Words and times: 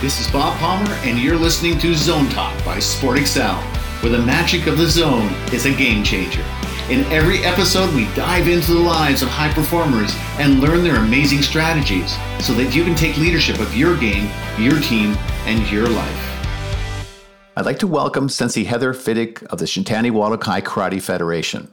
This 0.00 0.18
is 0.18 0.32
Bob 0.32 0.58
Palmer, 0.58 0.94
and 1.02 1.18
you're 1.18 1.36
listening 1.36 1.78
to 1.80 1.94
Zone 1.94 2.30
Talk 2.30 2.64
by 2.64 2.78
Sport 2.78 3.18
Excel, 3.18 3.56
where 4.00 4.10
the 4.10 4.22
magic 4.22 4.66
of 4.66 4.78
the 4.78 4.88
zone 4.88 5.28
is 5.52 5.66
a 5.66 5.74
game 5.74 6.02
changer. 6.02 6.42
In 6.88 7.04
every 7.12 7.44
episode, 7.44 7.94
we 7.94 8.06
dive 8.14 8.48
into 8.48 8.72
the 8.72 8.80
lives 8.80 9.20
of 9.20 9.28
high 9.28 9.52
performers 9.52 10.10
and 10.38 10.60
learn 10.60 10.82
their 10.82 10.96
amazing 10.96 11.42
strategies 11.42 12.16
so 12.40 12.54
that 12.54 12.74
you 12.74 12.82
can 12.82 12.94
take 12.94 13.18
leadership 13.18 13.58
of 13.58 13.76
your 13.76 13.94
game, 13.94 14.30
your 14.58 14.80
team, 14.80 15.18
and 15.44 15.70
your 15.70 15.86
life. 15.86 17.06
I'd 17.54 17.66
like 17.66 17.80
to 17.80 17.86
welcome 17.86 18.30
Sensei 18.30 18.64
Heather 18.64 18.94
Fiddick 18.94 19.42
of 19.52 19.58
the 19.58 19.66
Shintani 19.66 20.10
Wadokai 20.10 20.62
Karate 20.62 21.02
Federation, 21.02 21.70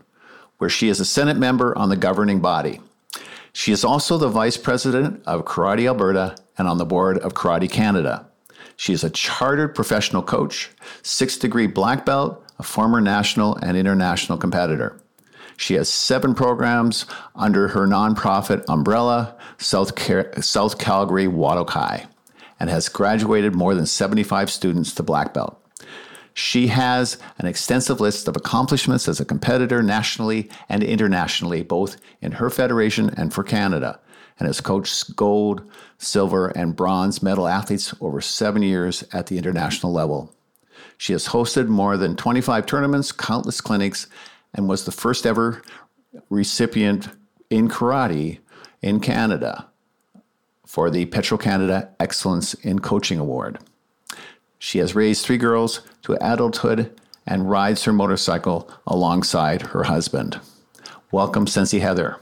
where 0.58 0.70
she 0.70 0.90
is 0.90 1.00
a 1.00 1.06
Senate 1.06 1.38
member 1.38 1.78
on 1.78 1.88
the 1.88 1.96
governing 1.96 2.42
body. 2.42 2.82
She 3.54 3.72
is 3.72 3.86
also 3.86 4.18
the 4.18 4.28
Vice 4.28 4.58
President 4.58 5.24
of 5.26 5.46
Karate 5.46 5.88
Alberta 5.88 6.36
and 6.58 6.68
on 6.68 6.78
the 6.78 6.86
board 6.86 7.18
of 7.20 7.34
Karate 7.34 7.70
Canada. 7.70 8.28
She 8.76 8.94
is 8.94 9.04
a 9.04 9.10
chartered 9.10 9.74
professional 9.74 10.22
coach, 10.22 10.70
six 11.02 11.38
degree 11.38 11.68
black 11.68 12.06
belt, 12.06 12.44
a 12.60 12.64
former 12.64 13.02
national 13.02 13.56
and 13.58 13.78
international 13.78 14.38
competitor. 14.38 15.00
She 15.58 15.74
has 15.74 15.90
seven 15.90 16.36
programs 16.36 17.08
under 17.36 17.70
her 17.70 17.88
nonprofit 17.88 18.64
umbrella, 18.68 19.36
South, 19.58 19.96
Car- 19.96 20.32
South 20.42 20.78
Calgary 20.78 21.26
Wadokai, 21.26 22.06
and 22.60 22.70
has 22.70 22.90
graduated 22.90 23.56
more 23.56 23.74
than 23.74 23.88
75 23.88 24.52
students 24.52 24.94
to 24.94 25.04
black 25.04 25.34
belt. 25.34 25.60
She 26.36 26.68
has 26.68 27.18
an 27.40 27.48
extensive 27.48 28.00
list 28.00 28.28
of 28.28 28.36
accomplishments 28.36 29.08
as 29.08 29.20
a 29.20 29.26
competitor 29.26 29.82
nationally 29.82 30.52
and 30.70 30.84
internationally, 30.84 31.64
both 31.64 31.98
in 32.22 32.34
her 32.34 32.52
federation 32.52 33.10
and 33.18 33.34
for 33.34 33.44
Canada, 33.44 34.00
and 34.40 34.48
has 34.48 34.62
coached 34.62 35.16
gold, 35.16 35.70
silver, 35.98 36.48
and 36.50 36.76
bronze 36.76 37.24
medal 37.24 37.48
athletes 37.48 37.94
over 38.02 38.22
seven 38.22 38.62
years 38.62 39.04
at 39.14 39.28
the 39.28 39.38
international 39.38 39.92
level. 39.92 40.34
She 40.98 41.14
has 41.14 41.28
hosted 41.28 41.68
more 41.68 41.98
than 41.98 42.16
25 42.16 42.66
tournaments, 42.66 43.12
countless 43.12 43.62
clinics, 43.62 44.08
and 44.54 44.68
was 44.68 44.86
the 44.86 44.92
first 44.92 45.26
ever 45.26 45.62
recipient 46.30 47.10
in 47.50 47.68
karate 47.68 48.40
in 48.82 49.00
Canada 49.00 49.68
for 50.66 50.90
the 50.90 51.06
Petro 51.06 51.38
Canada 51.38 51.90
Excellence 52.00 52.54
in 52.56 52.80
Coaching 52.80 53.20
Award. 53.20 53.60
She 54.60 54.80
has 54.80 54.96
raised 54.96 55.26
three 55.26 55.38
girls 55.38 55.82
to 56.04 56.18
adulthood 56.22 57.00
and 57.26 57.50
rides 57.50 57.84
her 57.84 57.94
motorcycle 57.94 58.70
alongside 58.86 59.62
her 59.62 59.84
husband. 59.84 60.40
Welcome, 61.12 61.48
Sensei 61.48 61.80
Heather. 61.80 62.20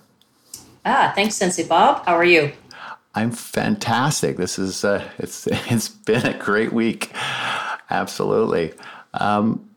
Ah, 0.86 1.12
thanks, 1.16 1.36
Sensei 1.36 1.68
Bob. 1.68 2.06
How 2.06 2.16
are 2.16 2.24
you? 2.24 2.52
I'm 3.16 3.32
fantastic. 3.32 4.38
This 4.38 4.60
is 4.60 4.86
uh, 4.86 5.04
it's 5.18 5.48
it's 5.48 5.90
been 5.90 6.26
a 6.26 6.38
great 6.38 6.72
week. 6.72 7.12
Absolutely. 7.90 8.74
Um, 9.14 9.68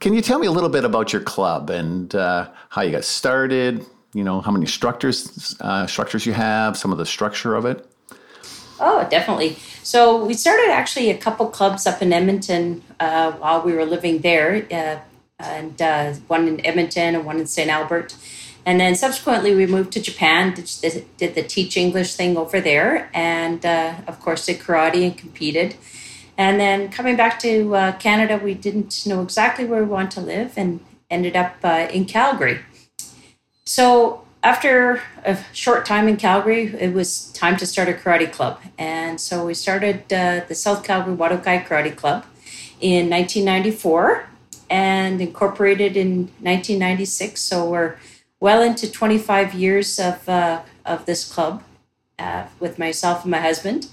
can 0.00 0.12
you 0.12 0.20
tell 0.20 0.38
me 0.38 0.46
a 0.46 0.50
little 0.50 0.68
bit 0.68 0.84
about 0.84 1.12
your 1.12 1.22
club 1.22 1.70
and 1.70 2.14
uh, 2.14 2.48
how 2.68 2.82
you 2.82 2.90
got 2.90 3.04
started? 3.04 3.86
You 4.12 4.24
know, 4.24 4.40
how 4.40 4.50
many 4.50 4.66
structures 4.66 5.54
uh, 5.60 5.86
structures 5.86 6.26
you 6.26 6.32
have, 6.32 6.76
some 6.76 6.90
of 6.90 6.98
the 6.98 7.06
structure 7.06 7.54
of 7.54 7.64
it. 7.64 7.86
Oh, 8.80 9.06
definitely. 9.08 9.56
So 9.82 10.24
we 10.24 10.34
started 10.34 10.70
actually 10.70 11.10
a 11.10 11.16
couple 11.16 11.46
clubs 11.48 11.86
up 11.86 12.02
in 12.02 12.12
Edmonton 12.12 12.82
uh, 12.98 13.32
while 13.32 13.62
we 13.62 13.72
were 13.72 13.86
living 13.86 14.18
there, 14.18 14.66
uh, 14.70 14.98
and 15.38 15.80
uh, 15.80 16.12
one 16.26 16.48
in 16.48 16.66
Edmonton 16.66 17.14
and 17.14 17.24
one 17.24 17.38
in 17.38 17.46
St. 17.46 17.70
Albert. 17.70 18.16
And 18.66 18.80
then 18.80 18.96
subsequently, 18.96 19.54
we 19.54 19.64
moved 19.64 19.92
to 19.92 20.00
Japan, 20.02 20.52
did, 20.52 21.06
did 21.16 21.36
the 21.36 21.42
teach 21.44 21.76
English 21.76 22.16
thing 22.16 22.36
over 22.36 22.60
there, 22.60 23.08
and 23.14 23.64
uh, 23.64 23.94
of 24.08 24.18
course, 24.20 24.44
did 24.46 24.58
karate 24.58 25.04
and 25.04 25.16
competed. 25.16 25.76
And 26.36 26.58
then 26.60 26.90
coming 26.90 27.16
back 27.16 27.38
to 27.40 27.76
uh, 27.76 27.92
Canada, 27.92 28.40
we 28.42 28.54
didn't 28.54 29.06
know 29.06 29.22
exactly 29.22 29.64
where 29.64 29.84
we 29.84 29.88
wanted 29.88 30.10
to 30.12 30.20
live 30.20 30.54
and 30.56 30.80
ended 31.08 31.36
up 31.36 31.54
uh, 31.62 31.86
in 31.92 32.06
Calgary. 32.06 32.58
So 33.64 34.24
after 34.42 35.00
a 35.24 35.38
short 35.52 35.86
time 35.86 36.08
in 36.08 36.16
Calgary, 36.16 36.74
it 36.78 36.92
was 36.92 37.32
time 37.32 37.56
to 37.58 37.66
start 37.66 37.88
a 37.88 37.92
karate 37.92 38.30
club. 38.30 38.60
And 38.76 39.20
so 39.20 39.46
we 39.46 39.54
started 39.54 40.12
uh, 40.12 40.42
the 40.46 40.56
South 40.56 40.82
Calgary 40.84 41.16
Wadokai 41.16 41.64
Karate 41.66 41.94
Club 41.94 42.26
in 42.80 43.08
1994 43.08 44.28
and 44.68 45.20
incorporated 45.20 45.96
in 45.96 46.26
1996. 46.42 47.40
So 47.40 47.70
we're 47.70 47.96
well 48.40 48.62
into 48.62 48.90
25 48.90 49.54
years 49.54 49.98
of, 49.98 50.28
uh, 50.28 50.62
of 50.84 51.06
this 51.06 51.30
club 51.30 51.62
uh, 52.18 52.46
with 52.60 52.78
myself 52.78 53.22
and 53.22 53.30
my 53.30 53.40
husband. 53.40 53.88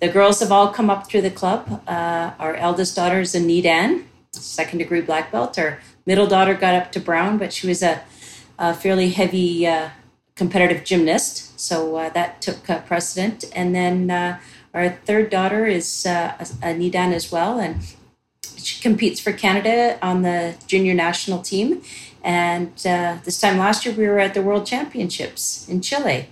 The 0.00 0.08
girls 0.08 0.40
have 0.40 0.50
all 0.50 0.68
come 0.68 0.90
up 0.90 1.06
through 1.06 1.22
the 1.22 1.30
club. 1.30 1.82
Uh, 1.86 2.32
our 2.38 2.54
eldest 2.56 2.96
daughter 2.96 3.20
is 3.20 3.34
a 3.34 3.40
Nidan, 3.40 4.04
second 4.32 4.78
degree 4.78 5.00
black 5.00 5.30
belt. 5.30 5.58
Our 5.58 5.78
middle 6.06 6.26
daughter 6.26 6.54
got 6.54 6.74
up 6.74 6.92
to 6.92 7.00
brown, 7.00 7.38
but 7.38 7.52
she 7.52 7.68
was 7.68 7.82
a 7.82 8.02
a 8.62 8.74
fairly 8.74 9.10
heavy 9.10 9.66
uh, 9.66 9.90
competitive 10.36 10.84
gymnast, 10.84 11.58
so 11.58 11.96
uh, 11.96 12.08
that 12.10 12.40
took 12.40 12.70
uh, 12.70 12.80
precedent. 12.82 13.44
And 13.54 13.74
then 13.74 14.10
our 14.72 14.90
third 15.04 15.30
daughter 15.30 15.66
is 15.66 16.06
uh, 16.06 16.34
a, 16.38 16.70
a 16.70 16.74
Nidan 16.74 17.12
as 17.12 17.32
well, 17.32 17.58
and 17.58 17.82
she 18.56 18.80
competes 18.80 19.20
for 19.20 19.32
Canada 19.32 19.98
on 20.00 20.22
the 20.22 20.54
junior 20.66 20.94
national 20.94 21.42
team. 21.42 21.82
And 22.22 22.70
uh, 22.86 23.18
this 23.24 23.40
time 23.40 23.58
last 23.58 23.84
year, 23.84 23.94
we 23.94 24.06
were 24.06 24.18
at 24.18 24.34
the 24.34 24.42
World 24.42 24.66
Championships 24.66 25.68
in 25.68 25.80
Chile. 25.80 26.28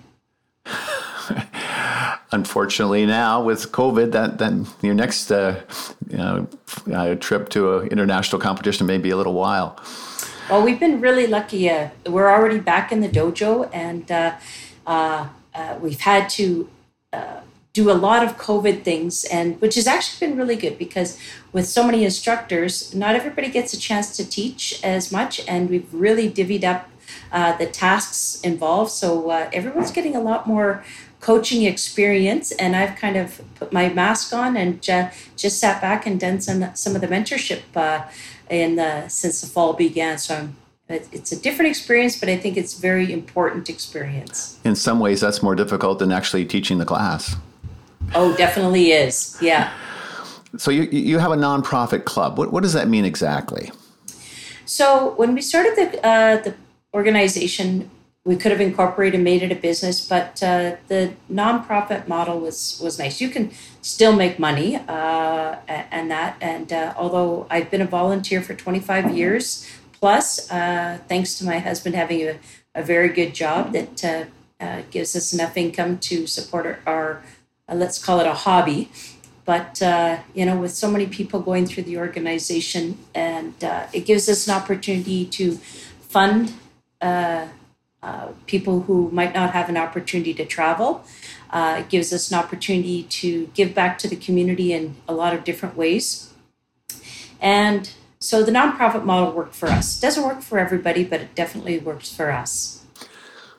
Unfortunately, 2.32 3.06
now 3.06 3.42
with 3.42 3.72
COVID, 3.72 4.12
that 4.12 4.38
then 4.38 4.66
your 4.82 4.94
next 4.94 5.32
uh, 5.32 5.60
you 6.08 6.16
know, 6.16 6.48
uh, 6.92 7.14
trip 7.16 7.48
to 7.50 7.78
an 7.78 7.88
international 7.88 8.40
competition 8.40 8.86
may 8.86 8.98
be 8.98 9.10
a 9.10 9.16
little 9.16 9.34
while. 9.34 9.76
Well, 10.48 10.64
we've 10.64 10.78
been 10.78 11.00
really 11.00 11.26
lucky. 11.26 11.70
Uh, 11.70 11.90
we're 12.06 12.28
already 12.28 12.58
back 12.58 12.92
in 12.92 13.00
the 13.00 13.08
dojo, 13.08 13.68
and 13.72 14.10
uh, 14.10 14.36
uh, 14.86 15.28
uh 15.54 15.78
we've 15.80 16.00
had 16.00 16.28
to 16.30 16.68
uh, 17.12 17.40
do 17.72 17.90
a 17.90 17.94
lot 17.94 18.24
of 18.24 18.36
COVID 18.36 18.82
things, 18.82 19.24
and 19.24 19.60
which 19.60 19.76
has 19.76 19.86
actually 19.86 20.26
been 20.26 20.36
really 20.36 20.56
good 20.56 20.76
because 20.78 21.18
with 21.52 21.66
so 21.66 21.84
many 21.84 22.04
instructors, 22.04 22.94
not 22.94 23.14
everybody 23.14 23.48
gets 23.48 23.72
a 23.72 23.78
chance 23.78 24.16
to 24.16 24.28
teach 24.28 24.82
as 24.82 25.12
much, 25.12 25.40
and 25.46 25.70
we've 25.70 25.92
really 25.92 26.28
divvied 26.28 26.64
up 26.64 26.88
uh, 27.32 27.56
the 27.56 27.66
tasks 27.66 28.40
involved. 28.42 28.90
So 28.90 29.30
everyone's 29.30 29.90
getting 29.90 30.16
a 30.16 30.20
lot 30.20 30.46
more 30.46 30.84
coaching 31.20 31.64
experience 31.64 32.50
and 32.52 32.74
I've 32.74 32.96
kind 32.96 33.16
of 33.16 33.40
put 33.54 33.72
my 33.72 33.90
mask 33.90 34.32
on 34.32 34.56
and 34.56 34.82
just 34.82 35.60
sat 35.60 35.80
back 35.80 36.06
and 36.06 36.18
done 36.18 36.40
some 36.40 36.74
some 36.74 36.94
of 36.94 37.00
the 37.02 37.08
mentorship 37.08 37.60
uh, 37.76 38.08
in 38.48 38.76
the 38.76 39.08
since 39.08 39.40
the 39.40 39.46
fall 39.46 39.74
began. 39.74 40.18
So 40.18 40.36
I'm, 40.36 40.56
it's 40.88 41.30
a 41.30 41.40
different 41.40 41.68
experience, 41.70 42.18
but 42.18 42.28
I 42.28 42.36
think 42.36 42.56
it's 42.56 42.74
very 42.74 43.12
important 43.12 43.68
experience. 43.68 44.58
In 44.64 44.74
some 44.74 44.98
ways, 44.98 45.20
that's 45.20 45.40
more 45.40 45.54
difficult 45.54 46.00
than 46.00 46.10
actually 46.10 46.44
teaching 46.44 46.78
the 46.78 46.84
class. 46.84 47.36
Oh, 48.14 48.36
definitely 48.36 48.92
is. 48.92 49.36
Yeah. 49.40 49.72
So 50.56 50.70
you 50.70 50.82
you 50.84 51.18
have 51.18 51.32
a 51.32 51.36
nonprofit 51.36 52.04
club. 52.04 52.38
What 52.38 52.52
what 52.52 52.62
does 52.62 52.72
that 52.72 52.88
mean 52.88 53.04
exactly? 53.04 53.70
So 54.64 55.14
when 55.16 55.34
we 55.34 55.42
started 55.42 55.76
the 55.76 56.06
uh, 56.06 56.42
the 56.42 56.54
organization, 56.92 57.90
we 58.24 58.36
could 58.36 58.50
have 58.52 58.60
incorporated 58.60 59.14
and 59.14 59.24
made 59.24 59.42
it 59.42 59.52
a 59.52 59.54
business, 59.54 60.06
but 60.06 60.42
uh, 60.42 60.76
the 60.88 61.14
nonprofit 61.32 62.08
model 62.08 62.40
was 62.40 62.80
was 62.82 62.98
nice. 62.98 63.20
You 63.20 63.28
can 63.30 63.52
still 63.82 64.14
make 64.14 64.38
money 64.38 64.76
uh, 64.76 65.56
and 65.68 66.10
that. 66.10 66.36
And 66.40 66.72
uh, 66.72 66.94
although 66.96 67.46
I've 67.50 67.70
been 67.70 67.80
a 67.80 67.86
volunteer 67.86 68.42
for 68.42 68.54
25 68.54 69.16
years 69.16 69.66
plus, 69.92 70.50
uh, 70.50 70.98
thanks 71.08 71.38
to 71.38 71.44
my 71.44 71.58
husband 71.58 71.94
having 71.94 72.22
a, 72.22 72.38
a 72.74 72.82
very 72.82 73.08
good 73.08 73.34
job 73.34 73.72
that 73.72 74.04
uh, 74.04 74.24
uh, 74.60 74.82
gives 74.90 75.16
us 75.16 75.32
enough 75.32 75.56
income 75.56 75.98
to 75.98 76.26
support 76.26 76.66
our, 76.66 76.78
our 76.86 77.22
let's 77.72 78.02
call 78.02 78.20
it 78.20 78.26
a 78.26 78.34
hobby. 78.34 78.90
But 79.44 79.80
you 80.34 80.44
know, 80.46 80.56
with 80.56 80.72
so 80.72 80.90
many 80.90 81.06
people 81.06 81.40
going 81.40 81.66
through 81.66 81.84
the 81.84 81.98
organization, 81.98 82.98
and 83.14 83.54
it 83.92 84.04
gives 84.06 84.28
us 84.28 84.46
an 84.46 84.54
opportunity 84.54 85.24
to 85.26 85.58
fund 86.00 86.52
uh, 88.02 88.28
people 88.46 88.80
who 88.82 89.10
might 89.10 89.34
not 89.34 89.50
have 89.50 89.68
an 89.68 89.76
opportunity 89.76 90.32
to 90.32 90.44
travel. 90.46 91.04
Uh, 91.50 91.76
it 91.80 91.88
gives 91.90 92.12
us 92.14 92.30
an 92.30 92.38
opportunity 92.38 93.02
to 93.04 93.46
give 93.48 93.74
back 93.74 93.98
to 93.98 94.08
the 94.08 94.16
community 94.16 94.72
in 94.72 94.96
a 95.06 95.12
lot 95.12 95.34
of 95.34 95.44
different 95.44 95.76
ways. 95.76 96.32
And 97.40 97.90
so 98.18 98.42
the 98.42 98.52
nonprofit 98.52 99.04
model 99.04 99.32
worked 99.32 99.54
for 99.54 99.68
us. 99.68 99.98
It 99.98 100.00
doesn't 100.00 100.24
work 100.24 100.40
for 100.40 100.58
everybody, 100.58 101.04
but 101.04 101.20
it 101.20 101.34
definitely 101.34 101.78
works 101.78 102.14
for 102.14 102.30
us. 102.30 102.84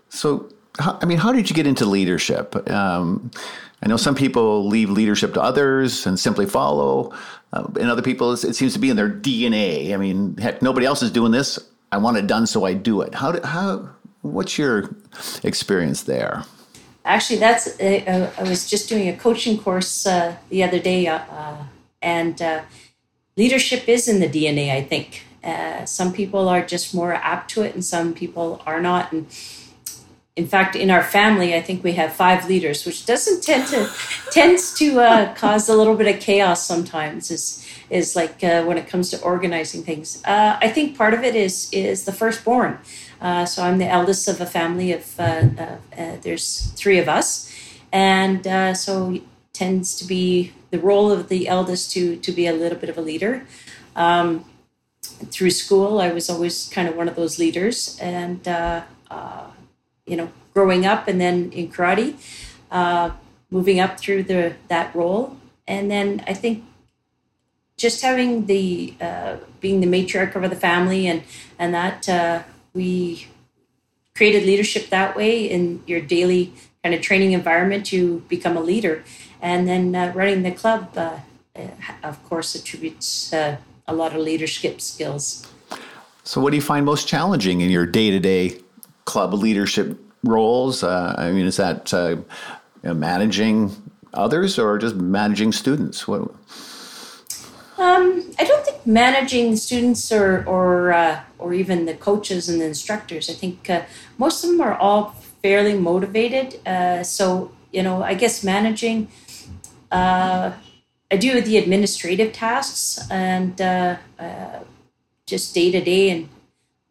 So, 0.10 0.50
I 0.80 1.06
mean, 1.06 1.20
how 1.20 1.32
did 1.32 1.50
you 1.50 1.56
get 1.56 1.68
into 1.68 1.86
leadership? 1.86 2.68
Um, 2.70 3.30
I 3.84 3.88
know 3.88 3.98
some 3.98 4.16
people 4.16 4.68
leave 4.68 4.90
leadership 4.90 5.34
to 5.34 5.42
others 5.42 6.06
and 6.06 6.20
simply 6.20 6.46
follow. 6.46 7.14
Uh, 7.54 7.68
and 7.80 7.90
other 7.90 8.02
people, 8.02 8.32
it 8.32 8.56
seems 8.56 8.74
to 8.74 8.80
be 8.80 8.90
in 8.90 8.96
their 8.96 9.10
DNA. 9.10 9.94
I 9.94 9.98
mean, 9.98 10.38
heck, 10.38 10.62
nobody 10.62 10.86
else 10.86 11.02
is 11.02 11.12
doing 11.12 11.32
this. 11.32 11.58
I 11.92 11.98
want 11.98 12.18
it 12.18 12.28
done, 12.28 12.48
so 12.48 12.64
I 12.64 12.74
do 12.74 13.02
it. 13.02 13.16
How, 13.16 13.32
do, 13.34 13.46
how 13.46 13.90
What's 14.22 14.58
your 14.58 14.96
experience 15.44 16.04
there? 16.04 16.44
actually, 17.04 17.40
that's 17.40 17.80
uh, 17.80 18.32
I 18.38 18.44
was 18.44 18.70
just 18.70 18.88
doing 18.88 19.08
a 19.10 19.18
coaching 19.18 19.58
course 19.58 20.06
uh, 20.06 20.36
the 20.50 20.64
other 20.64 20.80
day, 20.80 21.08
uh, 21.08 21.18
uh 21.18 21.58
and 22.02 22.42
uh, 22.42 22.62
leadership 23.38 23.88
is 23.88 24.08
in 24.08 24.20
the 24.20 24.28
DNA. 24.28 24.72
I 24.72 24.84
think 24.84 25.24
uh, 25.44 25.86
some 25.86 26.14
people 26.14 26.48
are 26.50 26.64
just 26.64 26.94
more 26.94 27.14
apt 27.14 27.50
to 27.52 27.64
it, 27.64 27.74
and 27.74 27.84
some 27.84 28.14
people 28.14 28.62
are 28.66 28.82
not. 28.82 29.12
And 29.12 29.26
in 30.36 30.48
fact, 30.48 30.76
in 30.76 30.90
our 30.90 31.04
family, 31.04 31.56
I 31.56 31.62
think 31.62 31.84
we 31.84 31.94
have 31.94 32.14
five 32.14 32.48
leaders, 32.48 32.86
which 32.86 33.06
doesn't 33.06 33.44
tend 33.44 33.68
to 33.68 33.90
tends 34.32 34.74
to 34.76 35.34
cause 35.36 35.68
a 35.70 35.76
little 35.76 35.96
bit 35.96 36.14
of 36.14 36.22
chaos 36.22 36.66
sometimes. 36.66 37.32
Is 37.32 37.68
is 37.90 38.16
like 38.16 38.42
when 38.42 38.78
it 38.78 38.88
comes 38.88 39.10
to 39.10 39.22
organizing 39.22 39.84
things. 39.84 40.22
I 40.26 40.70
think 40.70 40.98
part 40.98 41.14
of 41.14 41.24
it 41.24 41.36
is 41.36 41.70
is 41.74 42.06
the 42.06 42.14
firstborn. 42.14 42.80
Uh, 43.22 43.46
so 43.46 43.62
I'm 43.64 43.78
the 43.78 43.88
eldest 43.88 44.28
of 44.28 44.42
a 44.42 44.48
family 44.48 44.92
of, 44.92 45.20
uh, 45.20 45.44
uh, 45.56 45.78
there's 46.22 46.72
three 46.72 46.98
of 46.98 47.08
us. 47.08 47.54
And 47.94 48.46
uh, 48.48 48.74
so 48.74 49.20
tends 49.54 49.96
to 49.98 50.06
be 50.06 50.54
the 50.72 50.80
role 50.80 51.12
of 51.12 51.30
the 51.30 51.48
eldest 51.48 51.92
to, 51.92 52.16
to 52.18 52.32
be 52.32 52.48
a 52.48 52.54
little 52.54 52.80
bit 52.80 52.90
of 52.90 52.98
a 52.98 53.02
leader. 53.02 53.46
Um, 53.96 54.46
through 55.02 55.52
school, 55.52 56.02
I 56.02 56.12
was 56.12 56.30
always 56.30 56.68
kind 56.70 56.88
of 56.88 56.96
one 56.96 57.08
of 57.08 57.16
those 57.16 57.38
leaders. 57.38 58.00
And, 58.02 58.46
uh, 58.48 58.82
you 60.12 60.18
know, 60.18 60.30
growing 60.54 60.86
up 60.86 61.08
and 61.08 61.22
then 61.22 61.50
in 61.54 61.70
karate, 61.70 62.16
uh, 62.70 63.12
moving 63.50 63.80
up 63.80 63.98
through 63.98 64.24
the 64.24 64.54
that 64.68 64.94
role. 64.94 65.38
And 65.68 65.90
then 65.90 66.22
I 66.28 66.34
think 66.34 66.66
just 67.78 68.02
having 68.02 68.46
the 68.46 68.94
uh, 69.00 69.38
being 69.62 69.80
the 69.80 69.88
matriarch 69.88 70.36
of 70.36 70.50
the 70.50 70.56
family 70.56 71.08
and 71.08 71.24
and 71.58 71.74
that 71.74 72.10
uh, 72.10 72.44
we 72.74 73.28
created 74.14 74.44
leadership 74.44 74.90
that 74.90 75.16
way 75.16 75.46
in 75.46 75.82
your 75.88 76.02
daily 76.02 76.54
kind 76.84 76.94
of 76.94 77.02
training 77.02 77.32
environment 77.32 77.92
you 77.94 78.24
become 78.28 78.58
a 78.58 78.62
leader 78.62 79.04
and 79.42 79.68
then 79.68 79.96
uh, 79.96 80.12
running 80.14 80.44
the 80.44 80.52
club 80.52 80.92
uh, 80.98 81.18
uh 81.56 81.68
of 82.04 82.22
course 82.28 82.54
attributes 82.56 83.34
uh, 83.34 83.58
a 83.88 83.94
lot 83.94 84.14
of 84.14 84.20
leadership 84.20 84.82
skills 84.82 85.48
so 86.24 86.42
what 86.42 86.50
do 86.52 86.56
you 86.56 86.62
find 86.62 86.86
most 86.86 87.08
challenging 87.08 87.62
in 87.62 87.70
your 87.70 87.86
day-to-day 87.86 88.60
club 89.06 89.34
leadership 89.34 90.00
roles 90.24 90.84
uh, 90.84 91.16
i 91.18 91.32
mean 91.32 91.46
is 91.46 91.58
that 91.58 91.94
uh, 91.94 92.10
you 92.10 92.26
know, 92.84 92.94
managing 92.94 93.72
others 94.14 94.60
or 94.60 94.78
just 94.78 94.96
managing 94.96 95.52
students 95.52 96.08
what 96.08 96.30
um, 97.82 98.24
I 98.38 98.44
don't 98.44 98.64
think 98.64 98.86
managing 98.86 99.56
students 99.56 100.12
or 100.12 100.44
or 100.46 100.94
uh, 100.94 101.20
or 101.40 101.52
even 101.52 101.86
the 101.86 101.96
coaches 101.96 102.48
and 102.48 102.62
the 102.62 102.66
instructors. 102.66 103.28
I 103.28 103.34
think 103.34 103.70
uh, 103.72 103.82
most 104.20 104.44
of 104.44 104.52
them 104.52 104.62
are 104.62 104.76
all 104.76 105.16
fairly 105.42 105.74
motivated. 105.74 106.60
Uh, 106.68 107.02
so 107.04 107.52
you 107.72 107.82
know, 107.82 108.04
I 108.04 108.14
guess 108.14 108.44
managing. 108.44 109.08
Uh, 109.92 110.52
I 111.10 111.18
do 111.18 111.42
the 111.42 111.58
administrative 111.58 112.32
tasks 112.34 113.00
and 113.10 113.58
just 115.26 115.56
day 115.56 115.72
to 115.72 115.82
day, 115.82 116.12
and 116.12 116.30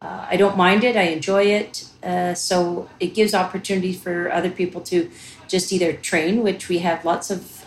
I 0.02 0.36
don't 0.36 0.56
mind 0.56 0.84
it. 0.84 0.96
I 0.96 1.02
enjoy 1.02 1.44
it. 1.44 1.84
so 2.36 2.88
it 2.98 3.14
gives 3.14 3.34
opportunity 3.34 3.92
for 3.92 4.32
other 4.32 4.50
people 4.50 4.80
to 4.82 5.10
just 5.48 5.72
either 5.72 5.92
train, 5.92 6.42
which 6.42 6.68
we 6.68 6.78
have 6.78 7.04
lots 7.04 7.30
of 7.30 7.64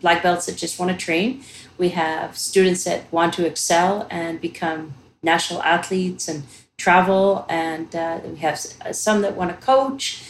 black 0.00 0.22
belts 0.22 0.46
that 0.46 0.56
just 0.56 0.78
want 0.78 0.90
to 0.90 0.96
train 0.96 1.44
we 1.80 1.88
have 1.88 2.36
students 2.36 2.84
that 2.84 3.10
want 3.10 3.32
to 3.32 3.46
excel 3.46 4.06
and 4.10 4.40
become 4.40 4.94
national 5.22 5.62
athletes 5.62 6.28
and 6.28 6.44
travel, 6.76 7.46
and 7.48 7.96
uh, 7.96 8.20
we 8.24 8.36
have 8.36 8.60
uh, 8.84 8.92
some 8.92 9.22
that 9.22 9.34
want 9.34 9.50
to 9.50 9.66
coach, 9.66 10.22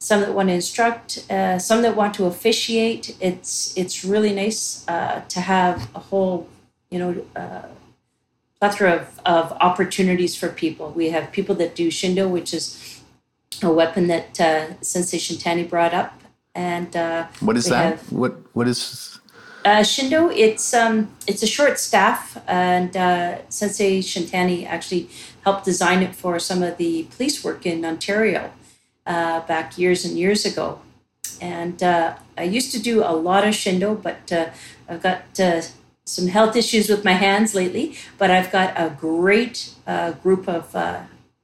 some 0.00 0.20
that 0.22 0.32
want 0.32 0.48
to 0.48 0.54
instruct, 0.54 1.30
uh, 1.30 1.58
some 1.58 1.82
that 1.82 1.94
want 1.94 2.14
to 2.14 2.24
officiate. 2.24 3.16
It's 3.20 3.76
it's 3.76 4.04
really 4.04 4.34
nice 4.34 4.84
uh, 4.88 5.20
to 5.28 5.40
have 5.40 5.88
a 5.94 6.00
whole, 6.00 6.48
you 6.90 6.98
know, 6.98 7.10
uh, 7.36 7.68
plethora 8.64 8.92
of, 8.92 9.20
of 9.24 9.52
opportunities 9.60 10.34
for 10.36 10.48
people. 10.48 10.90
We 10.90 11.10
have 11.10 11.32
people 11.32 11.54
that 11.56 11.74
do 11.74 11.88
shindo, 11.88 12.28
which 12.28 12.54
is 12.54 13.00
a 13.62 13.70
weapon 13.70 14.06
that 14.08 14.40
uh, 14.40 14.80
Sensei 14.80 15.18
Shintani 15.18 15.68
brought 15.68 15.94
up, 15.94 16.20
and 16.54 16.94
what 17.40 17.56
is 17.56 17.66
that? 17.66 17.98
Have, 17.98 18.12
what 18.12 18.34
what 18.54 18.66
is 18.68 19.14
uh, 19.64 19.80
Shindo, 19.80 20.30
it's 20.36 20.74
um, 20.74 21.10
it's 21.26 21.42
a 21.42 21.46
short 21.46 21.78
staff, 21.78 22.36
and 22.46 22.94
uh, 22.96 23.38
Sensei 23.48 24.00
Shintani 24.00 24.66
actually 24.66 25.08
helped 25.42 25.64
design 25.64 26.02
it 26.02 26.14
for 26.14 26.38
some 26.38 26.62
of 26.62 26.76
the 26.76 27.04
police 27.04 27.42
work 27.42 27.64
in 27.64 27.84
Ontario 27.84 28.52
uh, 29.06 29.40
back 29.46 29.78
years 29.78 30.04
and 30.04 30.18
years 30.18 30.44
ago. 30.44 30.80
And 31.40 31.82
uh, 31.82 32.16
I 32.36 32.42
used 32.42 32.72
to 32.72 32.78
do 32.78 33.02
a 33.02 33.12
lot 33.12 33.44
of 33.44 33.54
Shindo, 33.54 34.00
but 34.00 34.30
uh, 34.30 34.50
I've 34.86 35.02
got 35.02 35.22
uh, 35.40 35.62
some 36.04 36.28
health 36.28 36.54
issues 36.56 36.88
with 36.88 37.04
my 37.04 37.12
hands 37.12 37.54
lately. 37.54 37.96
But 38.18 38.30
I've 38.30 38.50
got 38.52 38.74
a 38.76 38.90
great 38.90 39.70
uh, 39.86 40.12
group 40.12 40.48
of, 40.48 40.74
uh, 40.74 41.02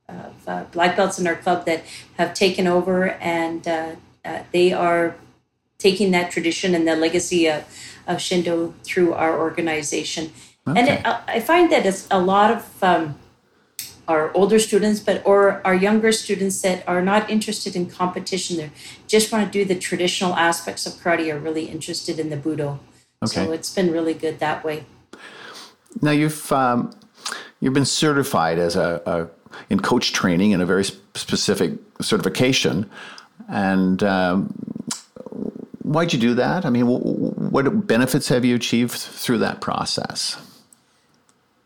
of 0.08 0.34
uh, 0.46 0.64
black 0.72 0.96
belts 0.96 1.18
in 1.18 1.26
our 1.26 1.36
club 1.36 1.66
that 1.66 1.84
have 2.18 2.34
taken 2.34 2.66
over, 2.66 3.10
and 3.20 3.62
they 4.52 4.72
are 4.72 5.16
taking 5.78 6.10
that 6.10 6.30
tradition 6.30 6.74
and 6.74 6.86
the 6.86 6.94
legacy 6.94 7.48
of 7.48 7.64
of 8.10 8.18
Shindo 8.18 8.74
through 8.82 9.14
our 9.14 9.38
organization. 9.38 10.32
Okay. 10.66 10.80
And 10.80 10.88
it, 10.88 11.00
I 11.04 11.40
find 11.40 11.70
that 11.72 11.86
it's 11.86 12.06
a 12.10 12.20
lot 12.20 12.50
of 12.50 12.82
um, 12.82 13.18
our 14.08 14.32
older 14.34 14.58
students, 14.58 15.00
but 15.00 15.22
or 15.24 15.62
our 15.64 15.74
younger 15.74 16.12
students 16.12 16.60
that 16.62 16.86
are 16.86 17.00
not 17.00 17.30
interested 17.30 17.76
in 17.76 17.86
competition. 17.86 18.56
They 18.56 18.70
just 19.06 19.32
want 19.32 19.50
to 19.50 19.58
do 19.58 19.64
the 19.64 19.78
traditional 19.78 20.34
aspects 20.34 20.86
of 20.86 20.94
karate. 20.94 21.32
Are 21.32 21.38
really 21.38 21.66
interested 21.66 22.18
in 22.18 22.30
the 22.30 22.36
budo. 22.36 22.78
Okay. 23.22 23.44
So 23.44 23.52
it's 23.52 23.75
been 23.75 23.93
really 23.93 24.14
good 24.14 24.38
that 24.40 24.64
way. 24.64 24.84
Now 26.00 26.12
you've 26.12 26.50
um, 26.52 26.93
you've 27.61 27.75
been 27.75 27.84
certified 27.84 28.58
as 28.58 28.76
a, 28.76 29.02
a, 29.06 29.28
in 29.69 29.81
coach 29.81 30.12
training 30.12 30.52
in 30.52 30.61
a 30.61 30.67
very 30.67 30.84
specific 30.84 31.72
certification, 32.00 32.88
and 33.49 34.02
um, 34.02 34.55
why'd 35.82 36.12
you 36.12 36.19
do 36.19 36.34
that? 36.34 36.64
I 36.64 36.70
mean, 36.70 36.87
what 36.87 37.87
benefits 37.87 38.28
have 38.28 38.44
you 38.44 38.55
achieved 38.55 38.93
through 38.93 39.38
that 39.38 39.61
process? 39.61 40.37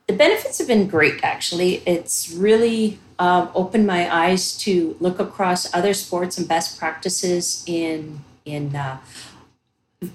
The 0.06 0.14
benefits 0.14 0.58
have 0.58 0.66
been 0.66 0.88
great, 0.88 1.22
actually. 1.22 1.76
It's 1.86 2.32
really 2.32 2.98
um, 3.18 3.50
opened 3.54 3.86
my 3.86 4.12
eyes 4.12 4.56
to 4.58 4.96
look 5.00 5.18
across 5.18 5.72
other 5.74 5.94
sports 5.94 6.36
and 6.36 6.48
best 6.48 6.78
practices 6.78 7.64
in 7.66 8.20
in 8.44 8.74
uh, 8.76 8.98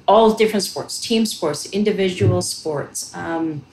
all 0.08 0.34
different 0.34 0.64
sports, 0.64 1.00
team 1.00 1.26
sports, 1.26 1.66
individual 1.72 2.42
sports, 2.42 3.16
um, 3.16 3.66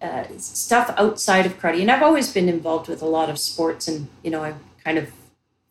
uh, 0.00 0.24
stuff 0.38 0.94
outside 0.96 1.46
of 1.46 1.58
karate. 1.60 1.80
And 1.80 1.90
I've 1.90 2.02
always 2.02 2.32
been 2.32 2.48
involved 2.48 2.88
with 2.88 3.02
a 3.02 3.06
lot 3.06 3.30
of 3.30 3.38
sports, 3.38 3.88
and 3.88 4.08
you 4.22 4.30
know, 4.30 4.42
I'm 4.42 4.60
kind 4.84 4.98
of 4.98 5.10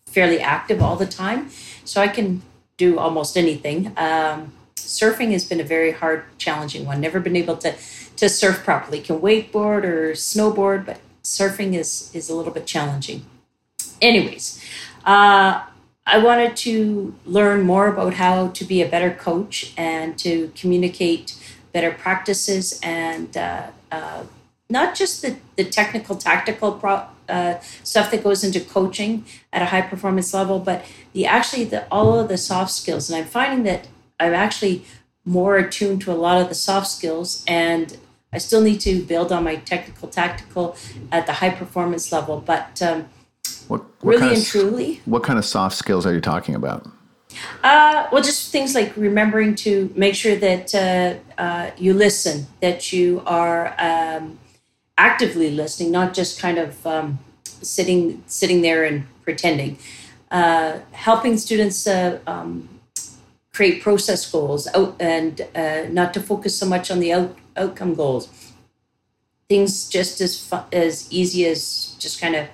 fairly 0.06 0.40
active 0.40 0.82
all 0.82 0.96
the 0.96 1.06
time, 1.06 1.50
so 1.86 2.02
I 2.02 2.08
can 2.08 2.42
do 2.78 3.00
almost 3.00 3.38
anything. 3.38 3.94
Um, 3.98 4.54
surfing 4.76 5.32
has 5.32 5.46
been 5.46 5.60
a 5.60 5.64
very 5.64 5.92
hard, 5.92 6.24
challenging 6.38 6.86
one. 6.86 7.02
Never 7.02 7.20
been 7.20 7.36
able 7.36 7.58
to 7.58 7.76
to 8.18 8.30
surf 8.30 8.64
properly. 8.64 9.00
Can 9.00 9.20
wakeboard 9.20 9.84
or 9.84 10.12
snowboard, 10.14 10.86
but 10.86 11.00
surfing 11.24 11.74
is 11.74 12.12
is 12.14 12.30
a 12.30 12.36
little 12.36 12.54
bit 12.54 12.66
challenging. 12.66 13.26
Anyways, 14.02 14.64
uh, 15.06 15.64
I 16.10 16.20
wanted 16.20 16.56
to 16.58 17.14
learn 17.26 17.64
more 17.64 17.88
about 17.90 18.14
how 18.14 18.48
to 18.48 18.64
be 18.64 18.82
a 18.82 18.88
better 18.88 19.12
coach 19.12 19.74
and 19.76 20.18
to 20.20 20.54
communicate 20.56 21.36
better 21.74 21.92
practices 21.92 22.80
and 22.82 23.36
uh, 23.36 23.68
uh, 23.92 24.24
not 24.70 24.96
just 24.96 25.22
the, 25.22 25.36
the 25.58 25.66
technical, 25.66 26.16
tactical 26.16 26.72
pro, 26.72 27.04
uh, 27.28 27.60
stuff 27.84 28.10
that 28.12 28.24
goes 28.24 28.46
into 28.46 28.62
coaching 28.62 29.26
at 29.52 29.62
a 29.62 29.66
high 29.66 29.82
performance 29.82 30.34
level, 30.34 30.60
but 30.60 30.86
the 31.12 31.26
actually 31.26 31.66
the 31.66 31.86
all 31.92 32.18
of 32.18 32.30
the 32.30 32.38
soft 32.38 32.72
skills. 32.72 33.10
And 33.10 33.20
I'm 33.20 33.30
finding 33.30 33.64
that 33.64 33.90
I'm 34.18 34.34
actually 34.34 34.86
more 35.26 35.58
attuned 35.58 36.02
to 36.04 36.12
a 36.14 36.16
lot 36.16 36.42
of 36.42 36.48
the 36.48 36.56
soft 36.56 36.88
skills, 36.88 37.44
and 37.48 37.98
I 38.32 38.38
still 38.38 38.62
need 38.62 38.80
to 38.82 39.04
build 39.04 39.34
on 39.34 39.44
my 39.44 39.58
technical, 39.58 40.08
tactical 40.08 40.78
at 41.12 41.26
the 41.26 41.34
high 41.34 41.50
performance 41.50 42.14
level. 42.14 42.40
But 42.40 42.82
um, 42.82 43.10
what, 43.67 43.81
what 44.01 44.15
really 44.15 44.29
and 44.29 44.38
of, 44.38 44.45
truly, 44.45 45.01
what 45.05 45.24
kind 45.24 45.39
of 45.39 45.45
soft 45.45 45.75
skills 45.75 46.05
are 46.05 46.13
you 46.13 46.21
talking 46.21 46.55
about? 46.55 46.88
Uh, 47.63 48.07
well, 48.12 48.24
just 48.24 48.51
things 48.51 48.74
like 48.74 48.95
remembering 48.95 49.55
to 49.55 49.91
make 49.95 50.15
sure 50.15 50.36
that 50.36 50.74
uh, 50.74 51.15
uh, 51.41 51.71
you 51.77 51.93
listen, 51.93 52.47
that 52.62 52.91
you 52.91 53.21
are 53.25 53.75
um, 53.79 54.39
actively 54.97 55.51
listening, 55.51 55.91
not 55.91 56.13
just 56.13 56.39
kind 56.39 56.57
of 56.57 56.86
um, 56.88 57.19
sitting 57.43 58.24
sitting 58.27 58.62
there 58.62 58.83
and 58.83 59.05
pretending. 59.24 59.77
Uh, 60.31 60.79
helping 60.91 61.38
students 61.38 61.88
uh, 61.88 62.19
um, 62.27 62.67
create 63.53 63.81
process 63.81 64.29
goals 64.29 64.67
out 64.74 64.95
and 65.00 65.47
uh, 65.55 65.83
not 65.89 66.13
to 66.13 66.19
focus 66.19 66.57
so 66.57 66.65
much 66.65 66.91
on 66.91 67.00
the 67.00 67.13
out, 67.13 67.36
outcome 67.55 67.93
goals. 67.95 68.29
Things 69.47 69.88
just 69.88 70.19
as 70.19 70.39
fun, 70.39 70.65
as 70.71 71.12
easy 71.12 71.45
as 71.45 71.95
just 71.97 72.19
kind 72.19 72.36
of 72.36 72.47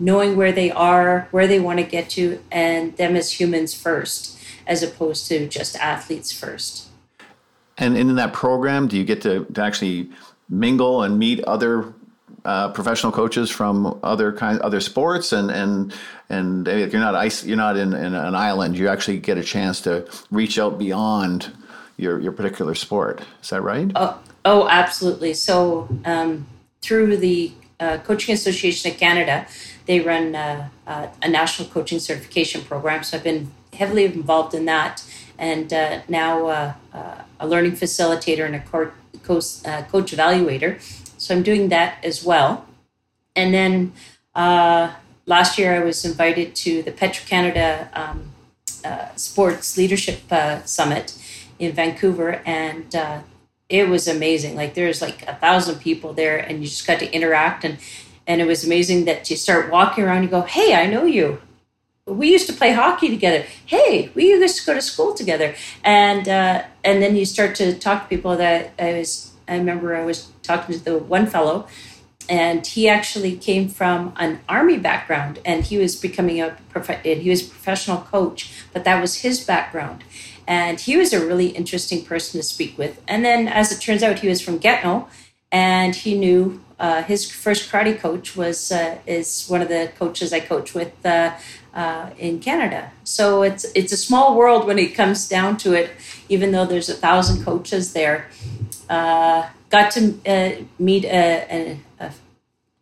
knowing 0.00 0.34
where 0.36 0.50
they 0.50 0.72
are, 0.72 1.28
where 1.30 1.46
they 1.46 1.60
want 1.60 1.78
to 1.78 1.84
get 1.84 2.10
to, 2.10 2.42
and 2.50 2.96
them 2.96 3.14
as 3.14 3.38
humans 3.38 3.74
first. 3.74 4.38
as 4.66 4.82
opposed 4.84 5.26
to 5.26 5.48
just 5.48 5.74
athletes 5.76 6.30
first. 6.30 6.88
And 7.76 7.96
in 7.96 8.14
that 8.16 8.32
program, 8.32 8.86
do 8.86 8.96
you 8.96 9.04
get 9.04 9.20
to, 9.22 9.44
to 9.46 9.62
actually 9.62 10.10
mingle 10.48 11.02
and 11.02 11.18
meet 11.18 11.42
other 11.44 11.92
uh, 12.44 12.70
professional 12.70 13.12
coaches 13.12 13.50
from 13.50 13.98
other 14.02 14.32
kind 14.32 14.60
other 14.60 14.80
sports 14.80 15.32
and 15.32 15.50
and 15.50 15.94
and 16.30 16.66
if 16.66 16.92
you're 16.92 17.02
not 17.02 17.14
ice 17.14 17.44
you're 17.44 17.56
not 17.56 17.76
in, 17.76 17.92
in 17.92 18.14
an 18.14 18.34
island 18.34 18.78
you 18.78 18.88
actually 18.88 19.18
get 19.18 19.36
a 19.36 19.42
chance 19.42 19.80
to 19.82 20.08
reach 20.30 20.58
out 20.58 20.78
beyond 20.78 21.52
your 21.98 22.18
your 22.18 22.32
particular 22.32 22.74
sport 22.74 23.20
is 23.42 23.50
that 23.50 23.60
right 23.60 23.92
oh, 23.94 24.18
oh 24.46 24.66
absolutely 24.68 25.34
so 25.34 25.86
um, 26.06 26.46
through 26.80 27.16
the 27.18 27.52
uh, 27.78 27.98
coaching 27.98 28.32
association 28.32 28.90
of 28.90 28.96
canada 28.96 29.46
they 29.90 30.00
run 30.00 30.26
uh, 30.34 30.68
uh, 30.86 31.06
a 31.26 31.28
national 31.28 31.66
coaching 31.68 32.00
certification 32.08 32.60
program 32.70 33.02
so 33.02 33.16
i've 33.16 33.28
been 33.32 33.50
heavily 33.80 34.04
involved 34.04 34.52
in 34.54 34.64
that 34.74 34.94
and 35.38 35.72
uh, 35.72 36.00
now 36.08 36.34
uh, 36.46 36.72
a 37.44 37.46
learning 37.52 37.72
facilitator 37.72 38.44
and 38.48 38.54
a 38.54 38.60
coach, 38.60 38.92
coach 39.94 40.08
evaluator 40.16 40.72
so 41.20 41.36
I'm 41.36 41.42
doing 41.42 41.68
that 41.68 42.02
as 42.02 42.24
well. 42.24 42.66
And 43.36 43.52
then 43.52 43.92
uh, 44.34 44.94
last 45.26 45.58
year 45.58 45.74
I 45.74 45.84
was 45.84 46.02
invited 46.02 46.54
to 46.56 46.82
the 46.82 46.92
Petro 46.92 47.26
Canada 47.28 47.90
um, 47.92 48.32
uh, 48.82 49.14
Sports 49.16 49.76
Leadership 49.76 50.20
uh, 50.30 50.62
Summit 50.64 51.14
in 51.58 51.72
Vancouver, 51.72 52.40
and 52.46 52.94
uh, 52.94 53.20
it 53.68 53.86
was 53.86 54.08
amazing. 54.08 54.56
Like 54.56 54.72
there's 54.72 55.02
like 55.02 55.28
a 55.28 55.34
thousand 55.34 55.78
people 55.80 56.14
there, 56.14 56.38
and 56.38 56.62
you 56.62 56.66
just 56.66 56.86
got 56.86 56.98
to 57.00 57.12
interact 57.14 57.64
and. 57.64 57.78
And 58.30 58.40
it 58.40 58.46
was 58.46 58.64
amazing 58.64 59.06
that 59.06 59.28
you 59.30 59.36
start 59.36 59.70
walking 59.70 60.04
around, 60.04 60.22
you 60.22 60.28
go, 60.28 60.42
Hey, 60.42 60.74
I 60.74 60.86
know 60.86 61.04
you 61.04 61.38
we 62.10 62.30
used 62.30 62.46
to 62.48 62.52
play 62.52 62.72
hockey 62.72 63.08
together. 63.08 63.44
Hey, 63.66 64.10
we 64.14 64.28
used 64.28 64.58
to 64.60 64.66
go 64.66 64.74
to 64.74 64.82
school 64.82 65.14
together, 65.14 65.54
and 65.84 66.28
uh, 66.28 66.64
and 66.84 67.02
then 67.02 67.16
you 67.16 67.24
start 67.24 67.54
to 67.56 67.78
talk 67.78 68.02
to 68.02 68.08
people 68.08 68.36
that 68.36 68.72
I 68.78 68.94
was. 68.94 69.32
I 69.48 69.56
remember 69.56 69.96
I 69.96 70.04
was 70.04 70.28
talking 70.42 70.78
to 70.78 70.84
the 70.84 70.98
one 70.98 71.26
fellow, 71.26 71.66
and 72.28 72.66
he 72.66 72.88
actually 72.88 73.36
came 73.36 73.68
from 73.68 74.12
an 74.16 74.40
army 74.48 74.78
background, 74.78 75.40
and 75.44 75.64
he 75.64 75.78
was 75.78 75.96
becoming 75.96 76.40
a 76.40 76.56
prof- 76.70 77.02
he 77.02 77.30
was 77.30 77.46
a 77.46 77.50
professional 77.50 77.98
coach, 77.98 78.52
but 78.72 78.84
that 78.84 79.00
was 79.00 79.16
his 79.16 79.44
background, 79.44 80.04
and 80.46 80.80
he 80.80 80.96
was 80.96 81.12
a 81.12 81.24
really 81.24 81.48
interesting 81.48 82.04
person 82.04 82.40
to 82.40 82.44
speak 82.44 82.76
with. 82.78 83.00
And 83.06 83.24
then, 83.24 83.48
as 83.48 83.72
it 83.72 83.80
turns 83.80 84.02
out, 84.02 84.20
he 84.20 84.28
was 84.28 84.40
from 84.40 84.58
Gatineau, 84.58 85.08
and 85.52 85.94
he 85.94 86.16
knew 86.16 86.60
uh, 86.78 87.02
his 87.02 87.30
first 87.30 87.70
karate 87.70 87.98
coach 87.98 88.36
was 88.36 88.72
uh, 88.72 88.98
is 89.06 89.46
one 89.48 89.60
of 89.60 89.68
the 89.68 89.92
coaches 89.98 90.32
I 90.32 90.40
coach 90.40 90.74
with 90.74 90.94
uh, 91.04 91.32
uh, 91.74 92.10
in 92.18 92.40
Canada. 92.40 92.90
So 93.04 93.42
it's 93.42 93.66
it's 93.74 93.92
a 93.92 93.96
small 93.96 94.36
world 94.36 94.66
when 94.66 94.78
it 94.78 94.94
comes 94.94 95.28
down 95.28 95.56
to 95.58 95.74
it. 95.74 95.90
Even 96.28 96.52
though 96.52 96.64
there's 96.64 96.88
a 96.88 96.94
thousand 96.94 97.44
coaches 97.44 97.92
there, 97.92 98.28
uh, 98.88 99.48
got 99.68 99.90
to 99.92 100.14
uh, 100.26 100.64
meet 100.78 101.04
a, 101.04 101.46
a, 101.50 101.80
a 102.00 102.12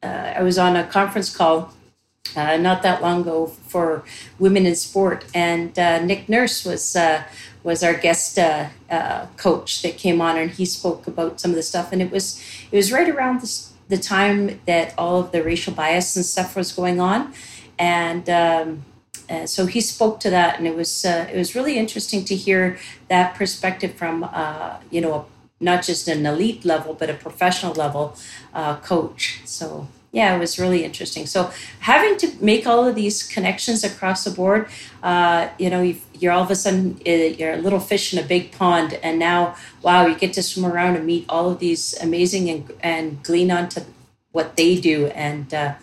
uh, 0.07 0.35
I 0.37 0.43
was 0.43 0.59
on 0.59 0.77
a 0.77 0.85
conference 0.85 1.35
call 1.35 1.73
uh, 2.37 2.57
not 2.57 2.83
that 2.83 3.03
long 3.03 3.23
ago 3.23 3.47
for 3.47 4.05
women 4.39 4.67
in 4.67 4.75
sport, 4.75 5.25
and 5.35 5.79
uh, 5.79 6.01
Nick 6.01 6.29
Nurse 6.29 6.65
was 6.65 6.97
uh, 6.97 7.25
was 7.63 7.83
our 7.83 7.95
guest 7.95 8.39
uh, 8.39 8.69
coach 9.37 9.83
that 9.83 9.97
came 9.97 10.21
on, 10.21 10.37
and 10.37 10.51
he 10.51 10.65
spoke 10.65 11.07
about 11.07 11.41
some 11.41 11.51
of 11.51 11.57
the 11.57 11.63
stuff, 11.63 11.93
and 11.93 12.01
it 12.01 12.11
was 12.11 12.43
it 12.71 12.77
was 12.77 12.93
right 12.93 13.09
around 13.09 13.43
the 13.89 13.99
time 13.99 14.61
that 14.67 14.95
all 14.99 15.21
of 15.21 15.33
the 15.33 15.43
racial 15.43 15.73
bias 15.73 16.17
and 16.17 16.25
stuff 16.25 16.57
was 16.57 16.73
going 16.73 17.01
on, 17.01 17.33
and. 17.79 18.29
Um, 18.29 18.85
so 19.45 19.67
he 19.67 19.83
spoke 19.83 20.21
to 20.21 20.31
that, 20.31 20.57
and 20.57 20.67
it 20.67 20.75
was 20.75 21.05
it 21.05 21.37
was 21.37 21.55
really 21.55 21.77
interesting 21.77 22.25
to 22.25 22.35
hear 22.35 22.79
that 23.09 23.35
perspective 23.35 23.93
from 23.93 24.23
you 24.91 25.03
know 25.03 25.13
a 25.13 25.25
not 25.61 25.83
just 25.83 26.09
an 26.09 26.25
elite 26.25 26.65
level, 26.65 26.95
but 26.95 27.11
a 27.11 27.15
professional 27.15 27.75
level 27.75 28.17
uh, 28.55 28.77
coach. 28.77 29.41
So, 29.45 29.89
yeah, 30.13 30.35
it 30.35 30.39
was 30.39 30.59
really 30.59 30.85
interesting. 30.85 31.27
So, 31.27 31.51
having 31.81 32.17
to 32.19 32.33
make 32.43 32.67
all 32.67 32.87
of 32.87 32.95
these 32.95 33.23
connections 33.23 33.85
across 33.85 34.25
the 34.25 34.31
board, 34.31 34.69
uh, 35.03 35.49
you 35.59 35.69
know, 35.69 35.95
you're 36.15 36.33
all 36.33 36.43
of 36.43 36.51
a 36.51 36.57
sudden 36.57 36.99
uh, 37.07 37.11
you're 37.11 37.53
a 37.53 37.59
little 37.59 37.81
fish 37.81 38.13
in 38.13 38.19
a 38.19 38.27
big 38.27 38.53
pond, 38.53 38.99
and 39.03 39.19
now, 39.19 39.55
wow, 39.83 40.07
you 40.07 40.15
get 40.15 40.33
to 40.35 40.43
swim 40.43 40.71
around 40.71 40.97
and 40.97 41.05
meet 41.05 41.27
all 41.29 41.51
of 41.51 41.59
these 41.59 41.95
amazing 42.01 42.49
and, 42.49 42.73
and 42.81 43.23
glean 43.23 43.51
onto 43.51 43.83
what 44.33 44.57
they 44.57 44.81
do. 44.81 45.07
And 45.09 45.53
uh, 45.53 45.75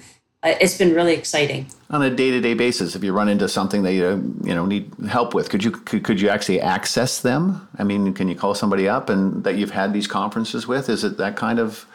uh, 0.45 0.55
it's 0.61 0.77
been 0.77 0.93
really 0.93 1.13
exciting 1.13 1.67
on 1.89 2.03
a 2.03 2.09
day-to-day 2.09 2.53
basis 2.53 2.95
if 2.95 3.03
you 3.03 3.11
run 3.11 3.27
into 3.27 3.47
something 3.47 3.81
that 3.81 3.93
you 3.93 4.37
you 4.43 4.53
know 4.53 4.65
need 4.65 4.91
help 5.09 5.33
with 5.33 5.49
could 5.49 5.63
you 5.63 5.71
could, 5.71 6.03
could 6.03 6.21
you 6.21 6.29
actually 6.29 6.61
access 6.61 7.21
them 7.21 7.67
i 7.79 7.83
mean 7.83 8.13
can 8.13 8.27
you 8.27 8.35
call 8.35 8.53
somebody 8.53 8.87
up 8.87 9.09
and 9.09 9.43
that 9.43 9.55
you've 9.55 9.71
had 9.71 9.91
these 9.91 10.05
conferences 10.05 10.67
with 10.67 10.87
is 10.87 11.03
it 11.03 11.17
that 11.17 11.35
kind 11.35 11.57
of 11.57 11.85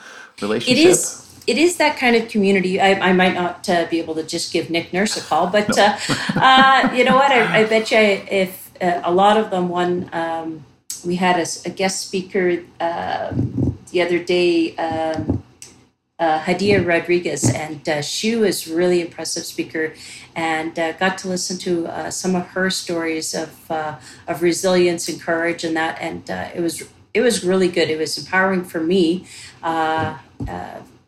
relationship 0.40 0.84
it 0.84 0.88
is 0.88 1.29
it 1.50 1.59
is 1.59 1.78
that 1.78 1.97
kind 1.97 2.14
of 2.14 2.28
community. 2.28 2.80
I, 2.80 3.11
I 3.11 3.12
might 3.12 3.35
not 3.35 3.69
uh, 3.69 3.87
be 3.90 3.99
able 3.99 4.14
to 4.14 4.23
just 4.23 4.52
give 4.52 4.71
Nick 4.71 4.92
Nurse 4.92 5.16
a 5.16 5.21
call, 5.21 5.49
but 5.49 5.69
no. 5.76 5.85
uh, 5.85 5.99
uh, 6.37 6.92
you 6.95 7.02
know 7.02 7.16
what? 7.16 7.33
I, 7.33 7.62
I 7.62 7.64
bet 7.64 7.90
you 7.90 7.99
if 7.99 8.71
uh, 8.80 9.00
a 9.02 9.12
lot 9.12 9.37
of 9.37 9.50
them, 9.50 9.69
one, 9.69 10.09
um, 10.12 10.64
we 11.04 11.16
had 11.16 11.40
a, 11.40 11.47
a 11.66 11.71
guest 11.71 12.07
speaker 12.07 12.62
um, 12.78 13.76
the 13.90 14.00
other 14.00 14.21
day. 14.23 14.76
Um, 14.76 15.42
uh, 16.21 16.38
Hadia 16.38 16.87
Rodriguez, 16.87 17.50
and 17.50 17.88
uh, 17.88 18.02
she 18.02 18.37
was 18.37 18.69
really 18.69 19.00
impressive 19.00 19.47
speaker, 19.47 19.95
and 20.37 20.78
uh, 20.78 20.92
got 20.92 21.16
to 21.16 21.28
listen 21.28 21.57
to 21.57 21.87
uh, 21.87 22.11
some 22.11 22.37
of 22.37 22.47
her 22.49 22.69
stories 22.69 23.35
of 23.35 23.71
uh, 23.71 23.99
of 24.28 24.42
resilience 24.42 25.09
and 25.09 25.19
courage, 25.19 25.64
and 25.64 25.75
that, 25.78 25.97
and 25.99 26.30
uh, 26.30 26.50
it 26.54 26.61
was 26.61 26.87
it 27.14 27.23
was 27.23 27.42
really 27.42 27.69
good. 27.69 27.88
It 27.88 27.99
was 27.99 28.19
empowering 28.19 28.64
for 28.64 28.80
me, 28.80 29.25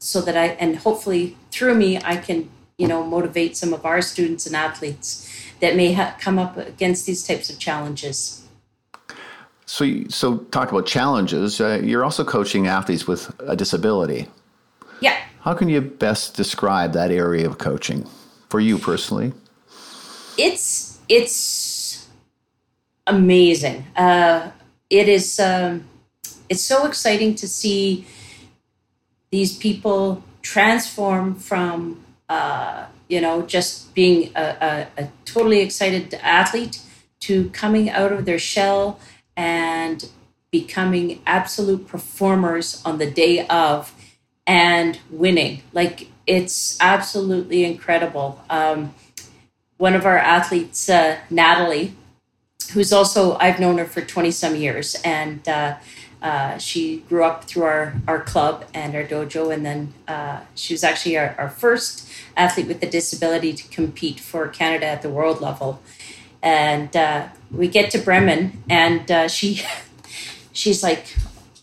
so 0.02 0.20
that 0.20 0.36
I 0.36 0.46
and 0.58 0.76
hopefully 0.76 1.36
through 1.52 1.76
me 1.76 1.98
I 1.98 2.16
can 2.16 2.50
you 2.76 2.88
know 2.88 3.04
motivate 3.04 3.56
some 3.56 3.72
of 3.72 3.86
our 3.86 4.02
students 4.02 4.46
and 4.46 4.56
athletes 4.56 5.30
that 5.60 5.76
may 5.76 5.92
ha- 5.92 6.16
come 6.18 6.38
up 6.38 6.56
against 6.56 7.06
these 7.06 7.24
types 7.24 7.48
of 7.48 7.58
challenges. 7.58 8.42
So, 9.64 10.04
so 10.08 10.38
talk 10.50 10.72
about 10.72 10.86
challenges. 10.86 11.60
you're 11.60 12.04
also 12.04 12.24
coaching 12.24 12.66
athletes 12.66 13.06
with 13.06 13.32
a 13.38 13.54
disability. 13.54 14.26
Yeah. 15.00 15.16
How 15.40 15.54
can 15.54 15.68
you 15.68 15.80
best 15.80 16.36
describe 16.36 16.92
that 16.94 17.10
area 17.12 17.46
of 17.46 17.58
coaching 17.58 18.06
for 18.48 18.58
you 18.58 18.76
personally? 18.76 19.32
It's 20.36 20.98
it's 21.08 22.08
amazing. 23.06 23.86
Uh, 23.94 24.50
it 24.90 25.08
is. 25.08 25.38
Um, 25.38 25.84
it's 26.48 26.62
so 26.62 26.86
exciting 26.86 27.34
to 27.36 27.48
see 27.48 28.04
these 29.32 29.56
people 29.56 30.22
transform 30.42 31.34
from 31.34 32.04
uh, 32.28 32.86
you 33.08 33.20
know 33.20 33.42
just 33.42 33.92
being 33.94 34.30
a, 34.36 34.86
a, 34.96 35.02
a 35.02 35.08
totally 35.24 35.60
excited 35.60 36.14
athlete 36.22 36.78
to 37.20 37.50
coming 37.50 37.90
out 37.90 38.12
of 38.12 38.24
their 38.24 38.38
shell 38.38 39.00
and 39.36 40.08
becoming 40.50 41.22
absolute 41.26 41.88
performers 41.88 42.82
on 42.84 42.98
the 42.98 43.10
day 43.10 43.46
of 43.46 43.94
and 44.46 44.98
winning. 45.10 45.62
Like 45.72 46.08
it's 46.26 46.78
absolutely 46.80 47.64
incredible. 47.64 48.40
Um, 48.50 48.94
one 49.78 49.94
of 49.94 50.04
our 50.04 50.18
athletes, 50.18 50.88
uh, 50.88 51.18
Natalie, 51.30 51.94
who's 52.72 52.92
also 52.92 53.36
I've 53.38 53.58
known 53.58 53.78
her 53.78 53.86
for 53.86 54.02
twenty 54.02 54.30
some 54.30 54.54
years, 54.56 54.94
and 55.04 55.48
uh, 55.48 55.76
uh, 56.22 56.56
she 56.56 56.98
grew 57.08 57.24
up 57.24 57.44
through 57.44 57.64
our 57.64 57.94
our 58.06 58.20
club 58.20 58.64
and 58.72 58.94
our 58.94 59.04
dojo, 59.04 59.52
and 59.52 59.66
then 59.66 59.92
uh, 60.06 60.40
she 60.54 60.72
was 60.72 60.84
actually 60.84 61.18
our, 61.18 61.34
our, 61.36 61.48
first 61.48 62.08
athlete 62.36 62.68
with 62.68 62.80
a 62.80 62.88
disability 62.88 63.52
to 63.52 63.66
compete 63.68 64.20
for 64.20 64.46
Canada 64.46 64.86
at 64.86 65.02
the 65.02 65.10
world 65.10 65.40
level. 65.40 65.82
And 66.40 66.94
uh, 66.96 67.28
we 67.50 67.66
get 67.66 67.90
to 67.90 67.98
Bremen, 67.98 68.62
and 68.70 69.10
uh, 69.10 69.26
she 69.26 69.62
she's 70.52 70.82
like, 70.82 71.06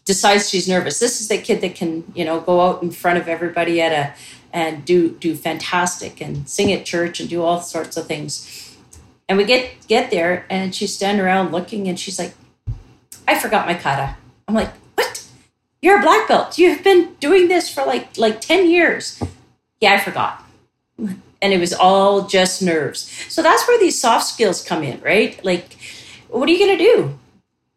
decides 0.04 0.50
she's 0.50 0.68
nervous. 0.68 1.00
This 1.00 1.22
is 1.22 1.30
the 1.30 1.38
kid 1.38 1.62
that 1.62 1.75
can, 1.75 2.04
you 2.13 2.25
know, 2.25 2.42
go 2.42 2.60
out 2.60 2.84
in 2.84 2.92
front 2.92 3.18
of 3.18 3.30
everybody 3.30 3.82
at 3.82 3.94
a 3.94 4.13
and 4.51 4.84
do 4.84 5.12
do 5.12 5.36
fantastic 5.36 6.20
and 6.20 6.50
sing 6.50 6.74
at 6.74 6.84
church 6.86 7.20
and 7.20 7.30
do 7.30 7.44
all 7.44 7.62
sorts 7.62 7.96
of 7.96 8.08
things. 8.08 8.75
And 9.30 9.38
we 9.38 9.46
get 9.46 9.88
get 9.88 10.12
there 10.12 10.46
and 10.50 10.75
she's 10.75 10.94
standing 10.94 11.24
around 11.24 11.51
looking 11.51 11.88
and 11.88 11.98
she's 11.98 12.20
like, 12.20 12.34
I 13.28 13.39
forgot 13.39 13.68
my 13.68 13.75
kata. 13.75 14.18
I'm 14.50 14.56
like, 14.56 14.74
what? 14.96 15.24
You're 15.79 16.00
a 16.00 16.01
black 16.01 16.27
belt. 16.27 16.58
You've 16.58 16.84
been 16.84 17.13
doing 17.20 17.50
this 17.50 17.72
for 17.72 17.86
like 17.86 18.18
like 18.18 18.41
10 18.41 18.68
years. 18.68 19.22
Yeah, 19.79 19.94
I 19.94 20.00
forgot. 20.00 20.44
And 20.98 21.53
it 21.53 21.60
was 21.60 21.72
all 21.72 22.25
just 22.25 22.63
nerves. 22.63 23.12
So 23.29 23.44
that's 23.44 23.68
where 23.68 23.79
these 23.79 24.01
soft 24.01 24.25
skills 24.25 24.63
come 24.63 24.82
in, 24.84 25.00
right? 25.01 25.39
Like, 25.46 25.77
what 26.29 26.50
are 26.50 26.51
you 26.51 26.58
gonna 26.58 26.79
do? 26.79 27.20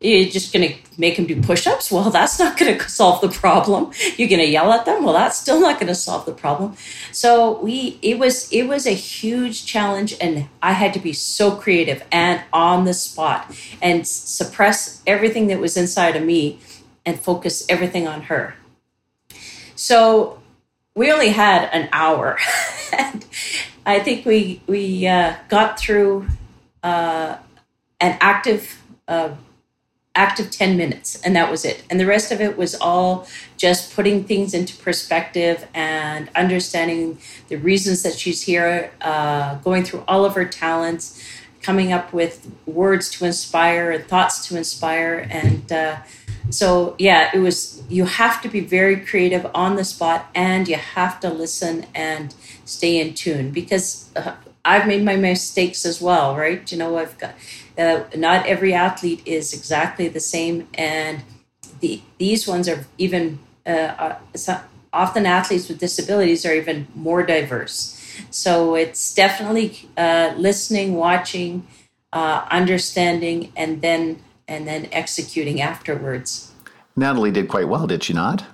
You're 0.03 0.29
just 0.29 0.53
going 0.53 0.69
to 0.69 0.75
make 0.99 1.17
them 1.17 1.27
do 1.27 1.41
push-ups? 1.41 1.91
Well 1.91 2.11
that's 2.19 2.39
not 2.39 2.59
going 2.59 2.79
to 2.79 2.89
solve 2.89 3.21
the 3.21 3.29
problem. 3.29 3.93
You're 4.17 4.29
going 4.29 4.41
to 4.41 4.49
yell 4.49 4.73
at 4.73 4.85
them? 4.85 5.05
Well 5.05 5.15
that's 5.15 5.39
still 5.39 5.61
not 5.61 5.79
going 5.79 5.89
to 5.89 5.95
solve 5.95 6.27
the 6.27 6.33
problem. 6.33 6.77
So 7.13 7.61
we 7.61 7.99
it 8.03 8.19
was 8.19 8.51
it 8.53 8.65
was 8.65 8.87
a 8.87 8.95
huge 8.95 9.65
challenge 9.67 10.15
and 10.21 10.49
i 10.63 10.73
had 10.73 10.95
to 10.95 11.01
be 11.01 11.13
so 11.13 11.53
creative 11.53 12.05
and 12.11 12.43
on 12.53 12.85
the 12.85 12.95
spot 12.95 13.57
and 13.81 14.07
suppress 14.07 15.03
everything 15.07 15.47
that 15.49 15.59
was 15.59 15.77
inside 15.77 16.17
of 16.17 16.23
me 16.23 16.59
and 17.05 17.19
focus 17.19 17.65
everything 17.69 18.07
on 18.07 18.23
her. 18.23 18.55
So 19.75 20.41
we 20.95 21.11
only 21.11 21.31
had 21.31 21.69
an 21.73 21.89
hour. 21.93 22.39
And 22.95 23.25
i 23.87 23.99
think 23.99 24.27
we 24.27 24.61
we 24.67 25.07
uh, 25.07 25.35
got 25.49 25.79
through 25.79 26.27
uh, 26.83 27.37
an 28.01 28.19
active 28.21 28.83
uh, 29.09 29.31
active 30.15 30.51
10 30.51 30.77
minutes 30.77 31.21
and 31.23 31.35
that 31.35 31.51
was 31.51 31.65
it. 31.65 31.83
And 31.89 31.99
the 31.99 32.07
rest 32.07 32.31
of 32.33 32.41
it 32.41 32.59
was 32.59 32.75
all 32.75 33.27
just 33.57 33.95
putting 33.95 34.25
things 34.25 34.53
into 34.53 34.77
perspective 34.77 35.67
and 35.75 36.29
understanding 36.35 37.19
the 37.49 37.57
reasons 37.57 38.03
that 38.03 38.19
she's 38.19 38.43
here 38.43 38.93
uh, 39.01 39.55
going 39.57 39.85
through 39.85 40.05
all 40.07 40.25
of 40.25 40.35
her 40.35 40.45
talents 40.45 41.23
coming 41.63 41.93
up 41.93 42.13
with 42.13 42.51
words 42.67 43.09
to 43.09 43.25
inspire 43.25 43.91
and 43.91 44.05
thoughts 44.07 44.47
to 44.49 44.57
inspire 44.57 45.27
and 45.31 45.73
uh, 45.73 45.97
so 46.51 46.97
yeah 46.99 47.31
it 47.33 47.39
was 47.39 47.83
you 47.89 48.05
have 48.05 48.43
to 48.43 48.49
be 48.49 48.61
very 48.61 48.97
creative 48.97 49.49
on 49.55 49.77
the 49.77 49.85
spot 49.85 50.29
and 50.35 50.67
you 50.67 50.77
have 50.77 51.21
to 51.21 51.31
listen 51.31 51.87
and 51.95 52.35
stay 52.65 53.01
in 53.01 53.15
tune 53.15 53.51
because 53.51 54.11
uh, 54.17 54.35
i've 54.65 54.87
made 54.87 55.05
my 55.05 55.15
mistakes 55.17 55.87
as 55.87 56.01
well 56.01 56.37
right? 56.37 56.71
You 56.73 56.79
know 56.79 56.99
i've 56.99 57.17
got 57.19 57.35
uh, 57.79 58.05
not 58.17 58.47
every 58.47 58.75
athlete 58.75 59.23
is 59.27 59.53
exactly 59.53 60.09
the 60.09 60.21
same, 60.21 60.69
and 60.75 61.23
the, 61.81 62.01
these 62.19 62.47
ones 62.47 62.69
are 62.69 62.87
even 62.99 63.39
uh, 63.67 64.19
uh 64.39 64.61
often 64.93 65.25
athletes 65.25 65.69
with 65.69 65.79
disabilities 65.79 66.45
are 66.45 66.55
even 66.55 66.87
more 66.95 67.23
diverse. 67.23 67.99
So 68.31 68.75
it's 68.75 69.15
definitely 69.15 69.89
uh, 69.97 70.35
listening, 70.37 70.95
watching, 70.95 71.67
uh, 72.13 72.47
understanding, 72.51 73.53
and 73.57 73.81
then 73.81 74.23
and 74.49 74.67
then 74.67 74.89
executing 74.93 75.61
afterwards. 75.61 76.53
Natalie 76.95 77.31
did 77.31 77.49
quite 77.49 77.69
well, 77.69 77.87
did 77.87 78.03
she 78.03 78.13
not? 78.13 78.45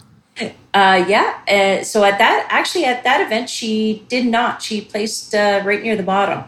Uh, 0.72 1.04
yeah. 1.08 1.40
Uh, 1.48 1.82
so 1.82 2.04
at 2.04 2.18
that, 2.18 2.46
actually, 2.50 2.84
at 2.84 3.02
that 3.02 3.20
event, 3.20 3.50
she 3.50 4.04
did 4.08 4.26
not. 4.26 4.62
She 4.62 4.80
placed 4.80 5.34
uh, 5.34 5.62
right 5.64 5.82
near 5.82 5.96
the 5.96 6.04
bottom 6.04 6.44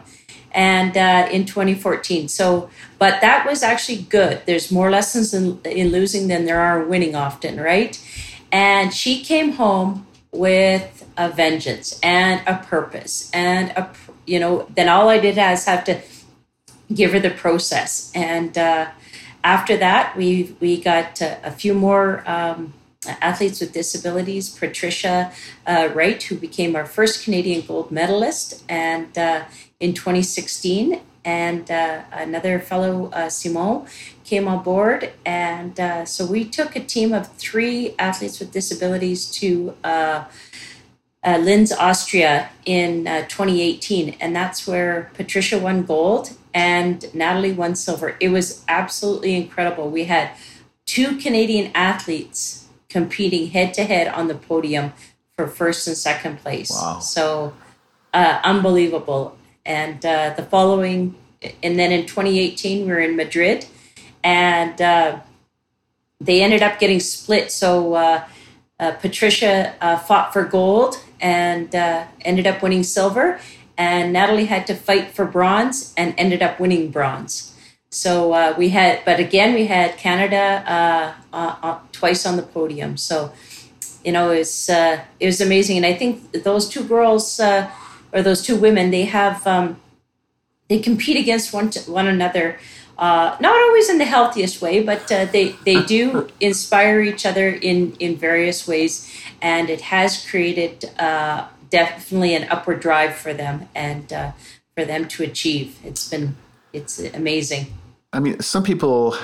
and 0.53 0.97
uh, 0.97 1.27
in 1.31 1.45
2014. 1.45 2.27
So, 2.27 2.69
but 2.99 3.21
that 3.21 3.45
was 3.45 3.63
actually 3.63 4.03
good. 4.03 4.41
There's 4.45 4.71
more 4.71 4.89
lessons 4.89 5.33
in, 5.33 5.59
in 5.65 5.91
losing 5.91 6.27
than 6.27 6.45
there 6.45 6.59
are 6.59 6.83
winning 6.83 7.15
often, 7.15 7.59
right? 7.59 7.99
And 8.51 8.93
she 8.93 9.23
came 9.23 9.53
home 9.53 10.05
with 10.31 11.05
a 11.17 11.29
vengeance 11.29 11.99
and 12.01 12.41
a 12.47 12.63
purpose 12.63 13.29
and 13.33 13.69
a 13.71 13.89
you 14.25 14.39
know 14.39 14.65
then 14.75 14.87
all 14.87 15.09
i 15.09 15.19
did 15.19 15.37
is 15.37 15.65
have 15.65 15.83
to 15.83 15.99
give 16.93 17.11
her 17.11 17.19
the 17.19 17.29
process 17.29 18.11
and 18.15 18.57
uh, 18.57 18.87
after 19.43 19.75
that 19.75 20.15
we 20.15 20.55
we 20.59 20.81
got 20.81 21.21
uh, 21.21 21.35
a 21.43 21.51
few 21.51 21.73
more 21.73 22.23
um, 22.25 22.73
athletes 23.07 23.59
with 23.59 23.73
disabilities 23.73 24.49
patricia 24.49 25.31
uh, 25.65 25.89
wright 25.93 26.21
who 26.23 26.35
became 26.35 26.75
our 26.75 26.85
first 26.85 27.23
canadian 27.23 27.65
gold 27.65 27.91
medalist 27.91 28.63
and 28.69 29.17
uh, 29.17 29.43
in 29.81 29.93
2016. 29.93 31.01
And 31.25 31.69
uh, 31.69 32.03
another 32.11 32.59
fellow, 32.59 33.09
uh, 33.11 33.29
Simon, 33.29 33.85
came 34.23 34.47
on 34.47 34.63
board. 34.63 35.11
And 35.25 35.77
uh, 35.79 36.05
so 36.05 36.25
we 36.25 36.45
took 36.45 36.75
a 36.75 36.79
team 36.79 37.13
of 37.13 37.27
three 37.33 37.95
athletes 37.99 38.39
with 38.39 38.51
disabilities 38.51 39.29
to 39.31 39.75
uh, 39.83 40.25
uh, 41.23 41.37
Linz, 41.37 41.71
Austria 41.71 42.49
in 42.65 43.07
uh, 43.07 43.21
2018. 43.27 44.15
And 44.21 44.35
that's 44.35 44.65
where 44.65 45.11
Patricia 45.13 45.59
won 45.59 45.83
gold 45.83 46.31
and 46.53 47.13
Natalie 47.13 47.53
won 47.53 47.75
silver. 47.75 48.15
It 48.19 48.29
was 48.29 48.63
absolutely 48.67 49.35
incredible. 49.35 49.89
We 49.89 50.05
had 50.05 50.31
two 50.85 51.17
Canadian 51.17 51.71
athletes 51.75 52.60
competing 52.91 53.49
head 53.51 53.73
to 53.75 53.83
head 53.83 54.07
on 54.07 54.27
the 54.27 54.35
podium 54.35 54.93
for 55.35 55.47
first 55.47 55.87
and 55.87 55.97
second 55.97 56.39
place. 56.39 56.71
Wow. 56.71 56.99
So 56.99 57.53
unbelievable 58.13 59.37
and 59.65 60.05
uh, 60.05 60.33
the 60.35 60.43
following, 60.43 61.15
and 61.63 61.77
then 61.77 61.91
in 61.91 62.05
2018 62.05 62.85
we 62.85 62.91
were 62.91 62.99
in 62.99 63.15
Madrid, 63.15 63.65
and 64.23 64.81
uh, 64.81 65.19
they 66.19 66.41
ended 66.41 66.61
up 66.61 66.79
getting 66.79 66.99
split. 66.99 67.51
So 67.51 67.93
uh, 67.93 68.27
uh 68.79 68.91
Patricia 68.93 69.75
uh, 69.81 69.97
fought 69.97 70.33
for 70.33 70.45
gold 70.45 70.95
and 71.19 71.73
uh, 71.75 72.05
ended 72.21 72.47
up 72.47 72.61
winning 72.61 72.83
silver, 72.83 73.39
and 73.77 74.13
Natalie 74.13 74.45
had 74.45 74.65
to 74.67 74.75
fight 74.75 75.11
for 75.11 75.25
bronze 75.25 75.93
and 75.95 76.13
ended 76.17 76.41
up 76.41 76.59
winning 76.59 76.89
bronze. 76.91 77.47
So 77.93 78.55
we 78.57 78.69
had, 78.69 79.03
but 79.03 79.19
again, 79.19 79.53
we 79.53 79.65
had 79.65 79.97
Canada 79.97 80.63
twice 82.01 82.25
on 82.25 82.35
the 82.35 82.47
podium. 82.57 82.97
So 82.97 83.31
you 84.03 84.11
know, 84.11 84.31
it 84.31 84.39
was, 84.39 84.69
it 85.23 85.27
was 85.31 85.41
amazing, 85.41 85.77
and 85.77 85.85
I 85.85 85.93
think 85.93 86.11
those 86.49 86.65
two 86.67 86.83
girls 86.83 87.39
or 88.13 88.21
those 88.21 88.41
two 88.41 88.55
women, 88.55 88.91
they 88.91 89.05
have 89.05 89.45
um, 89.45 89.79
they 90.67 90.79
compete 90.79 91.17
against 91.17 91.53
one 91.53 91.71
one 91.87 92.07
another. 92.07 92.57
Uh, 92.97 93.35
not 93.39 93.55
always 93.55 93.89
in 93.89 93.97
the 93.97 94.05
healthiest 94.05 94.61
way, 94.61 94.83
but 94.83 95.11
uh, 95.11 95.25
they 95.25 95.49
they 95.65 95.83
do 95.83 96.29
inspire 96.39 97.01
each 97.01 97.25
other 97.25 97.49
in 97.49 97.93
in 97.99 98.15
various 98.15 98.67
ways, 98.67 98.91
and 99.41 99.69
it 99.69 99.81
has 99.81 100.25
created 100.29 100.85
uh, 100.99 101.47
definitely 101.69 102.35
an 102.35 102.47
upward 102.49 102.79
drive 102.79 103.15
for 103.15 103.33
them 103.33 103.67
and 103.73 104.13
uh, 104.13 104.31
for 104.75 104.85
them 104.85 105.07
to 105.07 105.23
achieve. 105.23 105.77
It's 105.83 106.07
been 106.09 106.35
it's 106.73 106.99
amazing. 107.13 107.73
I 108.13 108.19
mean, 108.19 108.39
some 108.41 108.63
people 108.63 109.15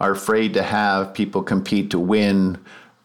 are 0.00 0.12
afraid 0.12 0.54
to 0.54 0.62
have 0.62 1.14
people 1.14 1.42
compete 1.42 1.90
to 1.90 1.98
win 1.98 2.58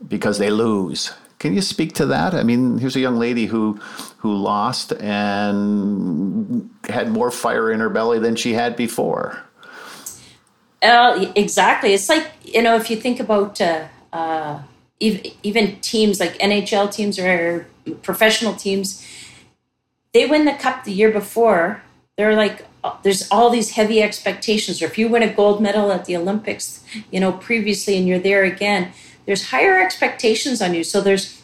because 0.07 0.37
they 0.37 0.49
lose. 0.49 1.13
Can 1.39 1.53
you 1.53 1.61
speak 1.61 1.93
to 1.95 2.05
that? 2.07 2.33
I 2.33 2.43
mean, 2.43 2.77
here's 2.77 2.95
a 2.95 3.01
young 3.01 3.17
lady 3.17 3.45
who 3.45 3.73
who 4.17 4.33
lost 4.33 4.93
and 4.93 6.69
had 6.87 7.11
more 7.11 7.29
fire 7.29 7.71
in 7.71 7.81
her 7.81 7.89
belly 7.89 8.19
than 8.19 8.35
she 8.35 8.53
had 8.53 8.75
before. 8.75 9.43
Uh, 10.81 11.31
exactly. 11.35 11.93
It's 11.93 12.09
like 12.09 12.31
you 12.43 12.61
know, 12.61 12.75
if 12.75 12.89
you 12.89 12.95
think 12.95 13.19
about 13.19 13.59
uh, 13.59 13.87
uh, 14.13 14.61
even, 14.99 15.79
teams 15.81 16.19
like 16.19 16.37
NHL 16.39 16.91
teams 16.91 17.19
or 17.19 17.67
professional 18.01 18.53
teams, 18.53 19.05
they 20.13 20.25
win 20.25 20.45
the 20.45 20.53
cup 20.53 20.85
the 20.85 20.93
year 20.93 21.11
before. 21.11 21.81
They're 22.17 22.35
like, 22.35 22.65
there's 23.03 23.29
all 23.31 23.49
these 23.49 23.71
heavy 23.71 24.01
expectations. 24.01 24.81
Or 24.81 24.85
if 24.85 24.97
you 24.97 25.07
win 25.07 25.23
a 25.23 25.33
gold 25.33 25.61
medal 25.61 25.91
at 25.91 26.05
the 26.05 26.15
Olympics, 26.17 26.83
you 27.11 27.19
know, 27.19 27.31
previously, 27.31 27.97
and 27.97 28.07
you're 28.07 28.19
there 28.19 28.43
again, 28.43 28.91
there's 29.25 29.49
higher 29.49 29.79
expectations 29.79 30.61
on 30.61 30.73
you. 30.73 30.83
So 30.83 31.01
there's 31.01 31.43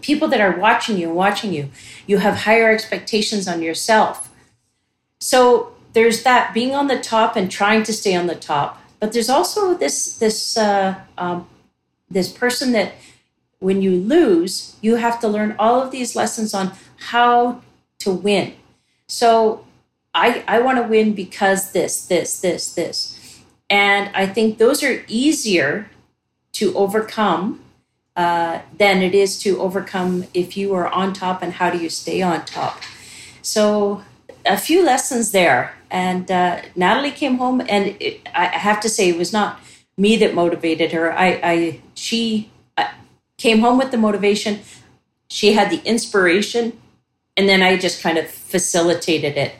people 0.00 0.28
that 0.28 0.40
are 0.40 0.58
watching 0.58 0.98
you 0.98 1.10
watching 1.10 1.52
you. 1.52 1.70
You 2.06 2.18
have 2.18 2.38
higher 2.38 2.70
expectations 2.70 3.48
on 3.48 3.62
yourself. 3.62 4.32
So 5.20 5.74
there's 5.92 6.22
that 6.22 6.54
being 6.54 6.74
on 6.74 6.86
the 6.86 6.98
top 6.98 7.36
and 7.36 7.50
trying 7.50 7.82
to 7.84 7.92
stay 7.92 8.14
on 8.14 8.26
the 8.26 8.34
top. 8.34 8.80
But 9.00 9.12
there's 9.12 9.28
also 9.28 9.74
this 9.74 10.18
this 10.18 10.56
uh, 10.56 10.96
um, 11.16 11.48
this 12.10 12.32
person 12.32 12.72
that 12.72 12.92
when 13.60 13.82
you 13.82 13.92
lose, 13.96 14.76
you 14.80 14.96
have 14.96 15.20
to 15.20 15.28
learn 15.28 15.56
all 15.58 15.80
of 15.82 15.90
these 15.90 16.14
lessons 16.14 16.54
on 16.54 16.72
how 17.10 17.62
to 17.98 18.12
win. 18.12 18.54
So 19.08 19.64
I 20.18 20.44
I 20.48 20.60
want 20.60 20.78
to 20.78 20.84
win 20.84 21.14
because 21.14 21.72
this 21.72 22.06
this 22.06 22.40
this 22.40 22.74
this, 22.74 23.40
and 23.70 24.10
I 24.14 24.26
think 24.26 24.58
those 24.58 24.82
are 24.82 25.04
easier 25.06 25.90
to 26.52 26.74
overcome 26.76 27.60
uh, 28.16 28.60
than 28.76 29.00
it 29.00 29.14
is 29.14 29.38
to 29.38 29.60
overcome 29.60 30.24
if 30.34 30.56
you 30.56 30.74
are 30.74 30.88
on 30.88 31.12
top 31.12 31.40
and 31.40 31.52
how 31.52 31.70
do 31.70 31.78
you 31.78 31.88
stay 31.88 32.20
on 32.20 32.44
top. 32.44 32.82
So, 33.42 34.02
a 34.44 34.56
few 34.56 34.84
lessons 34.84 35.30
there. 35.30 35.74
And 35.90 36.30
uh, 36.30 36.62
Natalie 36.74 37.12
came 37.12 37.38
home, 37.38 37.60
and 37.60 37.96
it, 38.00 38.20
I 38.34 38.46
have 38.46 38.80
to 38.80 38.88
say, 38.88 39.08
it 39.08 39.16
was 39.16 39.32
not 39.32 39.60
me 39.96 40.16
that 40.16 40.34
motivated 40.34 40.92
her. 40.92 41.12
I, 41.12 41.40
I 41.42 41.80
she 41.94 42.50
came 43.38 43.60
home 43.60 43.78
with 43.78 43.90
the 43.90 43.96
motivation. 43.96 44.60
She 45.28 45.52
had 45.52 45.70
the 45.70 45.80
inspiration, 45.84 46.78
and 47.36 47.48
then 47.48 47.62
I 47.62 47.76
just 47.76 48.02
kind 48.02 48.18
of 48.18 48.28
facilitated 48.28 49.36
it. 49.36 49.54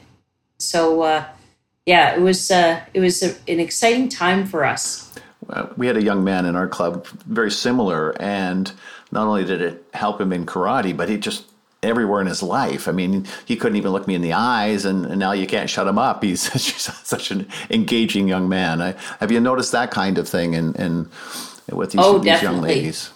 So, 0.59 1.01
uh, 1.01 1.25
yeah, 1.85 2.15
it 2.15 2.21
was 2.21 2.51
uh, 2.51 2.81
it 2.93 2.99
was 2.99 3.23
a, 3.23 3.35
an 3.47 3.59
exciting 3.59 4.09
time 4.09 4.45
for 4.45 4.63
us 4.63 5.05
we 5.77 5.87
had 5.87 5.97
a 5.97 6.03
young 6.03 6.23
man 6.23 6.45
in 6.45 6.55
our 6.55 6.67
club 6.67 7.07
very 7.25 7.49
similar 7.49 8.15
and 8.21 8.71
not 9.11 9.25
only 9.25 9.43
did 9.43 9.61
it 9.63 9.83
help 9.95 10.21
him 10.21 10.31
in 10.31 10.45
karate 10.45 10.95
but 10.95 11.09
he 11.09 11.17
just 11.17 11.45
everywhere 11.81 12.21
in 12.21 12.27
his 12.27 12.43
life. 12.43 12.87
I 12.87 12.91
mean, 12.91 13.25
he 13.45 13.55
couldn't 13.55 13.77
even 13.77 13.91
look 13.91 14.07
me 14.07 14.15
in 14.15 14.21
the 14.21 14.33
eyes, 14.33 14.85
and, 14.85 15.05
and 15.05 15.19
now 15.19 15.31
you 15.31 15.47
can't 15.47 15.69
shut 15.69 15.87
him 15.87 15.97
up. 15.97 16.23
He's 16.23 16.41
such 16.41 17.31
an 17.31 17.47
engaging 17.69 18.27
young 18.27 18.49
man. 18.49 18.81
I, 18.81 18.95
have 19.19 19.31
you 19.31 19.39
noticed 19.39 19.71
that 19.71 19.91
kind 19.91 20.17
of 20.17 20.27
thing 20.27 20.53
in, 20.53 20.73
in 20.75 21.09
with 21.71 21.91
these, 21.91 22.01
oh, 22.03 22.19
these 22.19 22.41
young 22.41 22.61
ladies? 22.61 23.11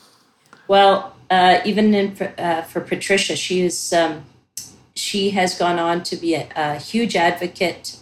Well, 0.67 1.15
uh, 1.29 1.60
even 1.65 1.93
in, 1.93 2.15
uh, 2.38 2.62
for 2.62 2.82
Patricia, 2.82 3.36
she 3.36 3.62
is 3.62 3.91
um, 3.91 4.23
she 4.95 5.32
has 5.32 5.58
gone 5.58 5.79
on 5.79 6.03
to 6.03 6.15
be 6.15 6.36
a, 6.36 6.47
a, 6.56 6.75
huge 6.75 7.15
advocate 7.15 7.97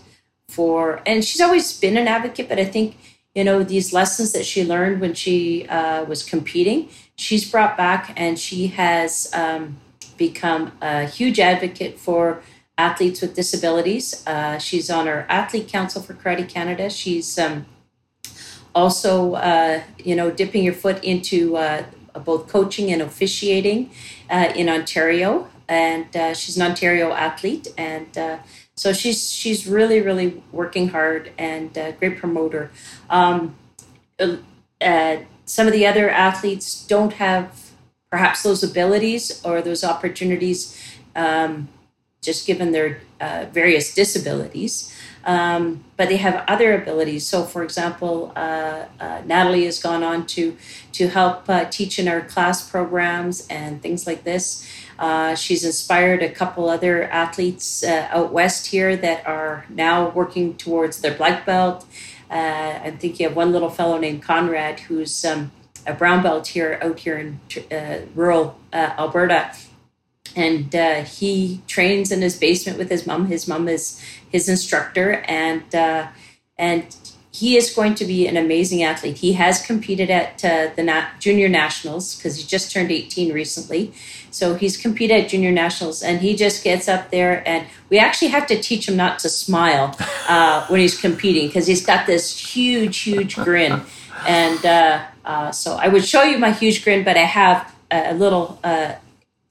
for, 0.48 1.02
and 1.06 1.24
she's 1.24 1.42
always 1.42 1.80
been 1.80 1.98
an 1.98 2.08
advocate. 2.08 2.50
But 2.50 2.60
I 2.60 2.66
think 2.66 2.98
you 3.36 3.44
know 3.44 3.64
these 3.64 3.94
lessons 3.94 4.34
that 4.34 4.46
she 4.46 4.66
learned 4.66 5.02
when 5.02 5.14
she 5.14 5.68
uh, 5.68 6.04
was 6.06 6.24
competing, 6.24 6.90
she's 7.16 7.50
brought 7.50 7.78
back, 7.78 8.14
and 8.16 8.38
she 8.38 8.68
has. 8.68 9.30
Um, 9.34 9.78
become 10.22 10.72
a 10.82 11.06
huge 11.06 11.40
advocate 11.40 11.98
for 11.98 12.44
athletes 12.78 13.22
with 13.22 13.34
disabilities. 13.36 14.24
Uh, 14.28 14.60
she's 14.60 14.88
on 14.90 15.08
our 15.08 15.26
athlete 15.30 15.68
council 15.68 16.00
for 16.02 16.14
Karate 16.14 16.48
Canada. 16.48 16.92
She's 16.92 17.40
um, 17.40 17.66
also, 18.76 19.34
uh, 19.34 19.82
you 19.98 20.16
know, 20.16 20.30
dipping 20.30 20.64
your 20.64 20.74
foot 20.74 21.04
into 21.04 21.58
uh, 21.58 21.84
both 22.24 22.48
coaching 22.48 22.92
and 22.92 23.02
officiating 23.02 23.90
uh, 24.30 24.54
in 24.56 24.70
Ontario. 24.70 25.50
And 25.72 26.14
uh, 26.18 26.34
she's 26.34 26.58
an 26.58 26.64
Ontario 26.64 27.14
athlete, 27.14 27.70
and 27.78 28.12
uh, 28.18 28.40
so 28.76 28.92
she's 28.92 29.32
she's 29.32 29.66
really 29.66 30.02
really 30.02 30.44
working 30.52 30.90
hard 30.90 31.32
and 31.38 31.76
a 31.78 31.94
great 31.94 32.18
promoter. 32.18 32.72
Um, 33.10 33.56
some 35.46 35.68
of 35.68 35.74
the 35.74 35.86
other 35.88 36.10
athletes 36.10 36.86
don't 36.88 37.14
have 37.14 37.72
perhaps 38.10 38.44
those 38.44 38.64
abilities 38.64 39.42
or 39.46 39.62
those 39.62 39.84
opportunities, 39.84 40.78
um, 41.16 41.70
just 42.22 42.46
given 42.46 42.72
their 42.72 43.00
uh, 43.20 43.46
various 43.52 43.94
disabilities. 43.94 44.94
Um, 45.24 45.84
but 45.98 46.10
they 46.10 46.18
have 46.18 46.44
other 46.48 46.74
abilities. 46.74 47.28
So, 47.28 47.44
for 47.44 47.64
example, 47.64 48.34
uh, 48.36 48.86
uh, 49.00 49.22
Natalie 49.26 49.66
has 49.66 49.80
gone 49.82 50.04
on 50.04 50.26
to 50.28 50.58
to 50.94 51.08
help 51.10 51.48
uh, 51.48 51.66
teach 51.66 52.00
in 52.00 52.08
our 52.08 52.22
class 52.22 52.68
programs 52.68 53.48
and 53.48 53.82
things 53.82 54.08
like 54.08 54.24
this. 54.24 54.68
Uh, 55.02 55.36
she's 55.36 55.66
inspired 55.66 56.22
a 56.24 56.30
couple 56.30 56.70
other 56.70 57.04
athletes 57.10 57.84
uh, 57.84 58.08
out 58.12 58.32
west 58.32 58.68
here 58.68 58.96
that 58.96 59.26
are 59.28 59.66
now 59.68 60.10
working 60.12 60.56
towards 60.56 61.02
their 61.02 61.14
black 61.14 61.46
belt. 61.46 61.86
I'm 62.30 62.98
thinking 62.98 63.26
of 63.26 63.36
one 63.36 63.52
little 63.52 63.70
fellow 63.70 63.98
named 63.98 64.24
Conrad 64.24 64.80
who's 64.82 65.26
um, 65.26 65.52
a 65.86 65.94
brown 65.94 66.24
belt 66.24 66.48
here 66.48 66.80
out 66.82 67.00
here 67.00 67.18
in 67.18 67.40
uh, 67.72 68.06
rural 68.16 68.60
uh, 68.72 68.94
Alberta, 68.98 69.54
and 70.36 70.74
uh, 70.76 71.04
he 71.04 71.62
trains 71.68 72.12
in 72.12 72.22
his 72.22 72.38
basement 72.38 72.78
with 72.78 72.90
his 72.90 73.06
mom. 73.06 73.28
His 73.28 73.48
mom 73.48 73.68
is 73.68 74.02
his 74.30 74.48
instructor, 74.48 75.24
and 75.28 75.74
uh, 75.74 76.08
and 76.58 76.96
he 77.32 77.56
is 77.58 77.74
going 77.74 77.96
to 77.96 78.06
be 78.06 78.28
an 78.28 78.38
amazing 78.38 78.84
athlete. 78.84 79.18
He 79.18 79.34
has 79.34 79.66
competed 79.66 80.10
at 80.10 80.44
uh, 80.44 80.72
the 80.76 80.84
nat- 80.84 81.14
junior 81.20 81.48
nationals 81.48 82.16
because 82.16 82.38
he 82.38 82.44
just 82.46 82.72
turned 82.72 82.92
18 82.92 83.34
recently. 83.34 83.94
So 84.32 84.56
he's 84.56 84.78
competed 84.78 85.24
at 85.26 85.30
junior 85.30 85.52
nationals, 85.52 86.02
and 86.02 86.22
he 86.22 86.36
just 86.36 86.64
gets 86.64 86.88
up 86.88 87.12
there, 87.12 87.48
and 87.48 87.68
we 87.90 88.00
actually 88.00 88.30
have 88.30 88.48
to 88.48 88.62
teach 88.62 88.88
him 88.88 88.96
not 88.96 89.20
to 89.20 89.30
smile 89.30 89.96
uh, 90.28 90.66
when 90.68 90.80
he's 90.80 91.00
competing 91.00 91.48
because 91.48 91.68
he's 91.68 91.86
got 91.86 92.08
this 92.08 92.56
huge, 92.56 93.00
huge 93.00 93.36
grin. 93.36 93.82
And 94.26 94.66
uh, 94.66 95.04
uh, 95.26 95.52
so 95.52 95.76
I 95.76 95.90
would 95.90 96.06
show 96.06 96.24
you 96.24 96.40
my 96.40 96.52
huge 96.52 96.84
grin, 96.84 97.04
but 97.04 97.18
I 97.18 97.26
have 97.26 97.74
a, 97.92 98.12
a 98.12 98.14
little 98.14 98.58
uh, 98.64 98.96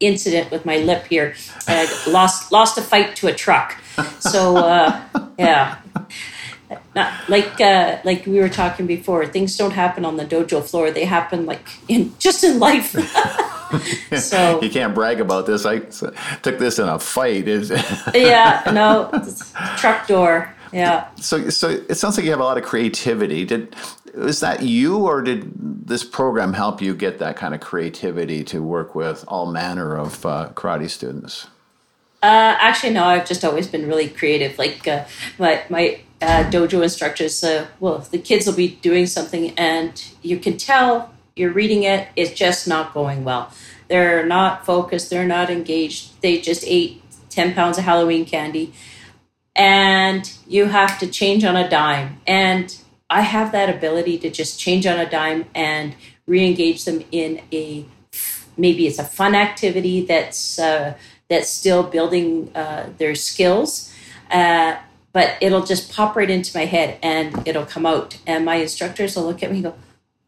incident 0.01 0.51
with 0.51 0.64
my 0.64 0.79
lip 0.79 1.07
here. 1.07 1.35
I 1.69 1.87
lost 2.09 2.51
lost 2.51 2.79
a 2.79 2.83
fight 2.83 3.16
to 3.16 3.29
a 3.29 3.35
truck. 3.35 3.81
So 4.21 4.57
uh, 4.57 5.03
yeah. 5.38 5.79
Not, 6.95 7.29
like 7.29 7.61
uh, 7.61 7.99
like 8.05 8.27
we 8.27 8.38
were 8.38 8.49
talking 8.49 8.87
before, 8.87 9.27
things 9.27 9.57
don't 9.57 9.73
happen 9.73 10.05
on 10.05 10.16
the 10.16 10.25
dojo 10.25 10.62
floor. 10.62 10.90
They 10.93 11.05
happen 11.05 11.45
like 11.45 11.66
in 11.88 12.14
just 12.19 12.45
in 12.45 12.59
life. 12.59 12.95
so 14.18 14.61
you 14.62 14.70
can't 14.70 14.94
brag 14.94 15.20
about 15.20 15.46
this. 15.46 15.66
I 15.66 15.78
took 15.78 16.59
this 16.59 16.78
in 16.78 16.88
a 16.88 16.98
fight. 16.98 17.46
yeah, 18.14 18.62
no, 18.72 19.11
truck 19.76 20.06
door. 20.06 20.54
Yeah. 20.72 21.09
So 21.16 21.50
so 21.50 21.68
it 21.68 21.96
sounds 21.96 22.16
like 22.16 22.24
you 22.24 22.30
have 22.30 22.40
a 22.40 22.44
lot 22.44 22.59
of 22.59 22.64
creativity. 22.64 23.44
Did 23.44 23.74
was 24.14 24.40
that 24.40 24.62
you, 24.62 24.98
or 24.98 25.22
did 25.22 25.87
this 25.87 26.04
program 26.04 26.52
help 26.52 26.83
you 26.83 26.94
get 26.94 27.18
that 27.18 27.37
kind 27.37 27.54
of 27.54 27.61
creativity 27.61 28.42
to 28.44 28.62
work 28.62 28.94
with 28.94 29.24
all 29.28 29.46
manner 29.46 29.96
of 29.96 30.24
uh, 30.26 30.50
karate 30.54 30.90
students? 30.90 31.46
Uh, 32.22 32.56
actually, 32.59 32.92
no. 32.92 33.04
I've 33.04 33.26
just 33.26 33.44
always 33.44 33.66
been 33.66 33.87
really 33.87 34.09
creative. 34.09 34.59
Like 34.59 34.87
uh, 34.87 35.04
my 35.38 35.62
my 35.70 36.00
uh, 36.20 36.44
dojo 36.50 36.83
instructors, 36.83 37.42
uh, 37.42 37.66
well, 37.78 37.98
the 37.98 38.18
kids 38.18 38.46
will 38.46 38.54
be 38.54 38.76
doing 38.76 39.06
something, 39.06 39.50
and 39.59 40.02
you 40.22 40.38
can 40.38 40.56
tell 40.56 41.12
you're 41.40 41.53
reading 41.53 41.83
it. 41.85 42.09
It's 42.14 42.33
just 42.33 42.68
not 42.68 42.92
going 42.92 43.24
well. 43.24 43.50
They're 43.88 44.24
not 44.26 44.66
focused. 44.66 45.11
They're 45.11 45.26
not 45.26 45.50
engaged. 45.50 46.20
They 46.20 46.40
just 46.40 46.62
ate 46.66 47.03
ten 47.31 47.55
pounds 47.55 47.79
of 47.79 47.85
Halloween 47.85 48.24
candy, 48.24 48.72
and 49.57 50.31
you 50.46 50.66
have 50.66 50.98
to 51.00 51.07
change 51.07 51.42
on 51.44 51.57
a 51.57 51.68
dime. 51.68 52.20
And 52.26 52.76
I 53.09 53.22
have 53.22 53.50
that 53.53 53.68
ability 53.68 54.18
to 54.18 54.31
just 54.31 54.61
change 54.61 54.87
on 54.87 55.00
a 55.00 55.09
dime 55.09 55.46
and 55.55 55.96
re-engage 56.26 56.85
them 56.85 57.03
in 57.11 57.40
a 57.53 57.85
maybe 58.57 58.87
it's 58.87 58.98
a 58.98 59.05
fun 59.05 59.35
activity 59.35 60.05
that's 60.05 60.59
uh, 60.59 60.94
that's 61.29 61.48
still 61.48 61.83
building 61.83 62.50
uh, 62.55 62.90
their 62.98 63.14
skills, 63.14 63.92
uh, 64.31 64.76
but 65.12 65.37
it'll 65.40 65.64
just 65.64 65.92
pop 65.92 66.14
right 66.16 66.31
into 66.31 66.57
my 66.57 66.66
head 66.66 66.98
and 67.03 67.46
it'll 67.48 67.66
come 67.66 67.87
out. 67.87 68.18
And 68.26 68.44
my 68.44 68.57
instructors 68.57 69.16
will 69.16 69.24
look 69.24 69.42
at 69.42 69.50
me 69.50 69.57
and 69.57 69.64
go, 69.64 69.74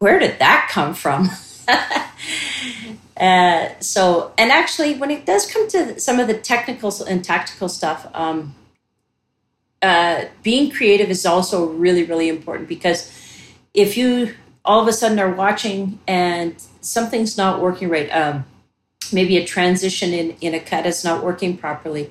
"Where 0.02 0.18
did 0.18 0.38
that 0.40 0.68
come 0.70 0.94
from?" 0.94 1.30
Uh, 3.14 3.68
so, 3.78 4.32
and 4.36 4.50
actually, 4.50 4.94
when 4.94 5.10
it 5.10 5.24
does 5.24 5.46
come 5.46 5.68
to 5.68 6.00
some 6.00 6.18
of 6.18 6.26
the 6.26 6.34
technical 6.34 6.92
and 7.04 7.24
tactical 7.24 7.68
stuff, 7.68 8.08
um, 8.14 8.52
uh, 9.80 10.24
being 10.42 10.72
creative 10.72 11.08
is 11.08 11.24
also 11.24 11.68
really, 11.68 12.02
really 12.02 12.28
important 12.28 12.68
because 12.68 13.12
if 13.74 13.96
you 13.96 14.34
all 14.64 14.80
of 14.80 14.88
a 14.88 14.92
sudden 14.92 15.20
are 15.20 15.32
watching 15.32 16.00
and 16.08 16.54
something's 16.80 17.36
not 17.36 17.60
working 17.60 17.88
right, 17.88 18.08
um, 18.10 18.44
maybe 19.12 19.36
a 19.36 19.44
transition 19.44 20.12
in, 20.12 20.30
in 20.40 20.54
a 20.54 20.60
cut 20.60 20.84
is 20.84 21.04
not 21.04 21.22
working 21.22 21.56
properly, 21.56 22.10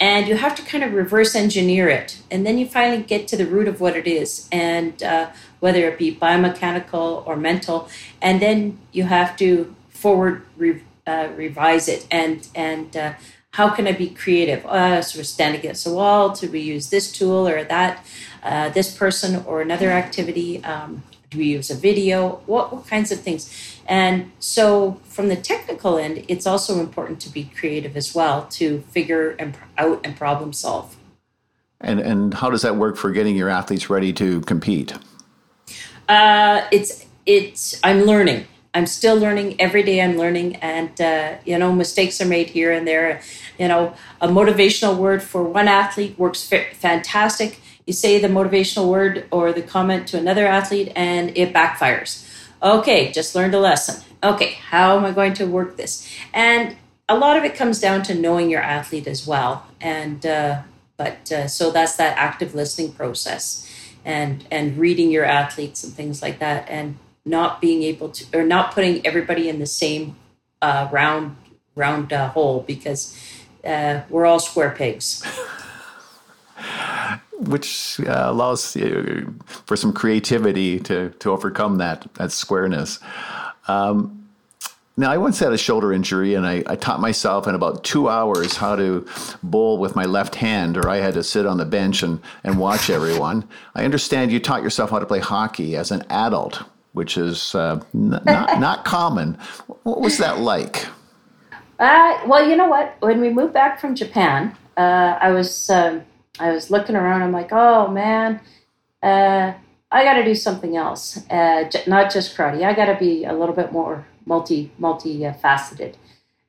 and 0.00 0.26
you 0.26 0.36
have 0.36 0.54
to 0.56 0.62
kind 0.62 0.82
of 0.82 0.94
reverse 0.94 1.34
engineer 1.36 1.88
it. 1.88 2.18
And 2.30 2.46
then 2.46 2.58
you 2.58 2.66
finally 2.66 3.02
get 3.02 3.28
to 3.28 3.36
the 3.36 3.46
root 3.46 3.68
of 3.68 3.80
what 3.80 3.94
it 3.94 4.06
is, 4.06 4.48
and 4.50 5.00
uh, 5.02 5.30
whether 5.60 5.88
it 5.88 5.98
be 5.98 6.14
biomechanical 6.14 7.26
or 7.26 7.36
mental, 7.36 7.88
and 8.20 8.40
then 8.40 8.78
you 8.92 9.04
have 9.04 9.36
to 9.36 9.74
forward 9.88 10.42
re- 10.56 10.82
uh, 11.06 11.28
revise 11.36 11.88
it 11.88 12.06
and 12.10 12.48
and 12.54 12.96
uh, 12.96 13.12
how 13.52 13.68
can 13.70 13.86
I 13.86 13.92
be 13.92 14.08
creative? 14.08 14.64
Uh, 14.64 15.02
so 15.02 15.18
we're 15.18 15.24
standing 15.24 15.60
against 15.60 15.86
a 15.86 15.90
wall. 15.90 16.30
Do 16.30 16.50
we 16.50 16.60
use 16.60 16.90
this 16.90 17.10
tool 17.10 17.48
or 17.48 17.64
that, 17.64 18.06
uh, 18.42 18.68
this 18.70 18.96
person 18.96 19.44
or 19.44 19.60
another 19.60 19.90
activity? 19.90 20.62
Um, 20.64 21.02
do 21.30 21.38
we 21.38 21.46
use 21.46 21.70
a 21.70 21.74
video? 21.74 22.42
What, 22.46 22.72
what 22.72 22.86
kinds 22.86 23.10
of 23.12 23.20
things? 23.20 23.80
And 23.86 24.32
so, 24.38 25.00
from 25.04 25.28
the 25.28 25.36
technical 25.36 25.98
end, 25.98 26.24
it's 26.28 26.46
also 26.46 26.80
important 26.80 27.20
to 27.20 27.28
be 27.28 27.50
creative 27.56 27.96
as 27.96 28.14
well 28.14 28.46
to 28.52 28.80
figure 28.90 29.30
and, 29.38 29.56
out 29.78 30.00
and 30.04 30.16
problem 30.16 30.52
solve. 30.52 30.96
And 31.80 31.98
and 31.98 32.34
how 32.34 32.50
does 32.50 32.62
that 32.62 32.76
work 32.76 32.96
for 32.96 33.10
getting 33.10 33.36
your 33.36 33.48
athletes 33.48 33.88
ready 33.88 34.12
to 34.14 34.42
compete? 34.42 34.94
Uh, 36.10 36.66
it's 36.72 37.06
it's 37.24 37.78
I'm 37.84 38.02
learning. 38.02 38.48
I'm 38.74 38.86
still 38.86 39.16
learning 39.16 39.60
every 39.60 39.84
day. 39.84 40.00
I'm 40.00 40.16
learning, 40.18 40.56
and 40.56 41.00
uh, 41.00 41.36
you 41.44 41.56
know, 41.56 41.72
mistakes 41.72 42.20
are 42.20 42.26
made 42.26 42.50
here 42.50 42.72
and 42.72 42.84
there. 42.86 43.20
You 43.60 43.68
know, 43.68 43.94
a 44.20 44.26
motivational 44.26 44.96
word 44.96 45.22
for 45.22 45.44
one 45.44 45.68
athlete 45.68 46.18
works 46.18 46.42
fantastic. 46.42 47.60
You 47.86 47.92
say 47.92 48.18
the 48.18 48.26
motivational 48.26 48.88
word 48.88 49.28
or 49.30 49.52
the 49.52 49.62
comment 49.62 50.08
to 50.08 50.18
another 50.18 50.48
athlete, 50.48 50.90
and 50.96 51.30
it 51.38 51.54
backfires. 51.54 52.26
Okay, 52.60 53.12
just 53.12 53.36
learned 53.36 53.54
a 53.54 53.60
lesson. 53.60 54.02
Okay, 54.22 54.54
how 54.70 54.96
am 54.96 55.04
I 55.04 55.12
going 55.12 55.34
to 55.34 55.46
work 55.46 55.76
this? 55.76 56.08
And 56.34 56.76
a 57.08 57.16
lot 57.16 57.36
of 57.36 57.44
it 57.44 57.54
comes 57.54 57.78
down 57.78 58.02
to 58.04 58.14
knowing 58.16 58.50
your 58.50 58.62
athlete 58.62 59.06
as 59.06 59.28
well. 59.28 59.64
And 59.80 60.26
uh, 60.26 60.62
but 60.96 61.32
uh, 61.32 61.46
so 61.46 61.70
that's 61.70 61.96
that 61.96 62.16
active 62.18 62.54
listening 62.54 62.92
process, 62.92 63.66
and 64.04 64.44
and 64.50 64.78
reading 64.78 65.10
your 65.10 65.24
athletes 65.24 65.84
and 65.84 65.92
things 65.92 66.22
like 66.22 66.38
that, 66.38 66.68
and 66.68 66.98
not 67.24 67.60
being 67.60 67.82
able 67.82 68.08
to 68.10 68.38
or 68.38 68.44
not 68.44 68.72
putting 68.72 69.06
everybody 69.06 69.48
in 69.48 69.58
the 69.58 69.66
same 69.66 70.16
uh, 70.62 70.88
round 70.90 71.36
round 71.74 72.12
uh, 72.12 72.28
hole 72.30 72.64
because 72.66 73.16
uh, 73.64 74.00
we're 74.08 74.26
all 74.26 74.40
square 74.40 74.70
pegs. 74.70 75.24
Which 77.38 77.98
uh, 78.00 78.26
allows 78.26 78.76
for 79.46 79.76
some 79.76 79.92
creativity 79.92 80.78
to 80.80 81.10
to 81.10 81.30
overcome 81.30 81.76
that 81.76 82.12
that 82.14 82.32
squareness. 82.32 82.98
Um, 83.66 84.19
Now, 85.00 85.10
I 85.10 85.16
once 85.16 85.38
had 85.38 85.50
a 85.50 85.56
shoulder 85.56 85.94
injury, 85.94 86.34
and 86.34 86.46
I, 86.46 86.62
I 86.66 86.76
taught 86.76 87.00
myself 87.00 87.48
in 87.48 87.54
about 87.54 87.84
two 87.84 88.10
hours 88.10 88.58
how 88.58 88.76
to 88.76 89.06
bowl 89.42 89.78
with 89.78 89.96
my 89.96 90.04
left 90.04 90.34
hand, 90.34 90.76
or 90.76 90.90
I 90.90 90.98
had 90.98 91.14
to 91.14 91.24
sit 91.24 91.46
on 91.46 91.56
the 91.56 91.64
bench 91.64 92.02
and, 92.02 92.20
and 92.44 92.58
watch 92.58 92.90
everyone. 92.90 93.48
I 93.74 93.86
understand 93.86 94.30
you 94.30 94.40
taught 94.40 94.62
yourself 94.62 94.90
how 94.90 94.98
to 94.98 95.06
play 95.06 95.20
hockey 95.20 95.74
as 95.74 95.90
an 95.90 96.04
adult, 96.10 96.62
which 96.92 97.16
is 97.16 97.54
uh, 97.54 97.80
n- 97.94 98.20
not, 98.26 98.60
not 98.60 98.84
common. 98.84 99.38
What 99.84 100.02
was 100.02 100.18
that 100.18 100.40
like? 100.40 100.86
Uh, 101.78 102.20
well, 102.26 102.46
you 102.46 102.54
know 102.54 102.68
what? 102.68 102.94
When 103.00 103.22
we 103.22 103.30
moved 103.30 103.54
back 103.54 103.80
from 103.80 103.94
Japan, 103.94 104.54
uh, 104.76 105.16
I 105.18 105.30
was 105.30 105.70
um, 105.70 106.02
I 106.38 106.52
was 106.52 106.70
looking 106.70 106.94
around. 106.94 107.22
I'm 107.22 107.32
like, 107.32 107.52
oh 107.52 107.88
man, 107.88 108.38
uh, 109.02 109.54
I 109.90 110.04
got 110.04 110.14
to 110.18 110.24
do 110.26 110.34
something 110.34 110.76
else. 110.76 111.26
Uh, 111.30 111.70
j- 111.70 111.84
not 111.86 112.12
just 112.12 112.36
karate. 112.36 112.64
I 112.64 112.74
got 112.74 112.92
to 112.92 112.98
be 112.98 113.24
a 113.24 113.32
little 113.32 113.54
bit 113.54 113.72
more 113.72 114.04
multi 114.26 114.72
multi 114.78 115.24
faceted. 115.40 115.96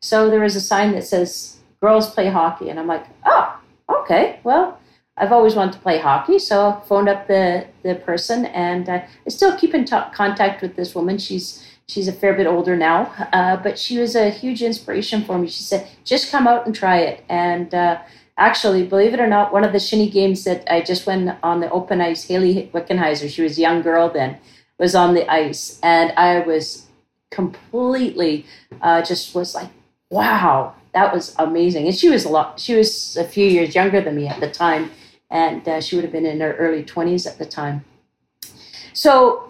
So 0.02 0.30
there 0.30 0.42
was 0.42 0.56
a 0.56 0.62
sign 0.62 0.94
that 0.94 1.06
says 1.06 1.58
girls 1.82 2.10
play 2.10 2.30
hockey, 2.30 2.70
and 2.70 2.80
I'm 2.80 2.88
like, 2.88 3.06
oh, 3.26 3.60
okay. 3.90 4.40
Well, 4.44 4.80
I've 5.18 5.32
always 5.32 5.56
wanted 5.56 5.74
to 5.74 5.80
play 5.80 6.00
hockey, 6.00 6.40
so 6.40 6.70
I 6.70 6.88
phoned 6.88 7.10
up 7.10 7.28
the 7.28 7.68
the 7.84 7.96
person, 7.96 8.46
and 8.48 8.90
uh, 8.90 9.02
I 9.26 9.30
still 9.30 9.58
keep 9.58 9.74
in 9.74 9.86
t- 9.86 10.12
contact 10.14 10.62
with 10.62 10.76
this 10.76 10.96
woman. 10.96 11.18
She's 11.18 11.66
she's 11.88 12.08
a 12.08 12.14
fair 12.14 12.34
bit 12.34 12.48
older 12.48 12.76
now, 12.76 13.12
uh, 13.34 13.58
but 13.58 13.78
she 13.78 13.98
was 13.98 14.16
a 14.16 14.30
huge 14.30 14.62
inspiration 14.62 15.24
for 15.24 15.38
me. 15.38 15.48
She 15.48 15.64
said, 15.64 15.88
just 16.06 16.32
come 16.32 16.48
out 16.48 16.66
and 16.66 16.74
try 16.74 17.00
it, 17.00 17.24
and 17.30 17.74
uh, 17.76 18.02
actually, 18.38 18.86
believe 18.86 19.14
it 19.14 19.20
or 19.20 19.28
not, 19.28 19.54
one 19.54 19.64
of 19.64 19.72
the 19.72 19.80
shinny 19.80 20.10
games 20.10 20.44
that 20.46 20.64
I 20.72 20.82
just 20.82 21.06
went 21.06 21.38
on 21.44 21.60
the 21.60 21.70
open 21.70 22.02
ice, 22.02 22.28
Hayley 22.28 22.72
Wickenheiser, 22.74 23.30
she 23.30 23.44
was 23.44 23.58
a 23.58 23.62
young 23.62 23.82
girl 23.82 24.10
then, 24.10 24.38
was 24.80 24.96
on 24.96 25.14
the 25.14 25.30
ice. 25.32 25.80
And 25.84 26.12
I 26.18 26.40
was 26.40 26.88
completely 27.32 28.46
uh, 28.82 29.02
just 29.02 29.34
was 29.34 29.56
like, 29.56 29.70
wow, 30.10 30.76
that 30.94 31.14
was 31.14 31.36
amazing. 31.40 31.88
And 31.88 31.96
she 31.96 32.10
was 32.10 32.26
a 32.26 32.30
lot, 32.30 32.60
she 32.60 32.76
was 32.76 33.18
a 33.18 33.24
few 33.24 33.48
years 33.48 33.74
younger 33.74 34.02
than 34.02 34.16
me 34.16 34.28
at 34.28 34.40
the 34.40 34.50
time. 34.52 34.92
And 35.30 35.68
uh, 35.68 35.82
she 35.82 35.96
would 35.96 36.04
have 36.04 36.12
been 36.12 36.26
in 36.26 36.42
her 36.42 36.54
early 36.54 36.84
20s 36.84 37.26
at 37.26 37.38
the 37.40 37.46
time. 37.46 37.86
So 38.94 39.50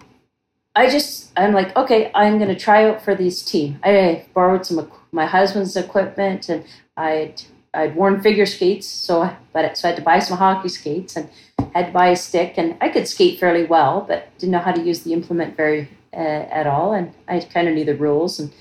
I 0.74 0.88
just, 0.88 1.32
I'm 1.36 1.52
like, 1.52 1.76
okay, 1.76 2.10
I'm 2.14 2.38
going 2.38 2.48
to 2.48 2.58
try 2.58 2.88
out 2.88 3.02
for 3.02 3.14
this 3.14 3.44
team. 3.44 3.78
I 3.82 4.24
borrowed 4.32 4.64
some 4.64 4.78
of 4.78 4.90
my 5.10 5.26
husband's 5.26 5.76
equipment 5.76 6.48
and 6.48 6.64
I'd 6.96 7.42
I'd 7.74 7.96
worn 7.96 8.20
figure 8.20 8.44
skates, 8.44 8.86
so 8.86 9.34
but 9.52 9.78
so 9.78 9.88
I 9.88 9.92
had 9.92 9.96
to 9.96 10.02
buy 10.02 10.18
some 10.18 10.36
hockey 10.36 10.68
skates 10.68 11.16
and 11.16 11.28
had 11.74 11.86
to 11.86 11.92
buy 11.92 12.08
a 12.08 12.16
stick, 12.16 12.58
and 12.58 12.76
I 12.82 12.90
could 12.90 13.08
skate 13.08 13.40
fairly 13.40 13.64
well, 13.64 14.04
but 14.06 14.36
didn't 14.38 14.52
know 14.52 14.58
how 14.58 14.72
to 14.72 14.82
use 14.82 15.02
the 15.02 15.14
implement 15.14 15.56
very 15.56 15.88
uh, 16.14 16.46
at 16.50 16.66
all, 16.66 16.92
and 16.92 17.12
I 17.28 17.40
kind 17.40 17.68
of 17.68 17.74
knew 17.74 17.84
the 17.84 17.96
rules 17.96 18.38
and. 18.38 18.52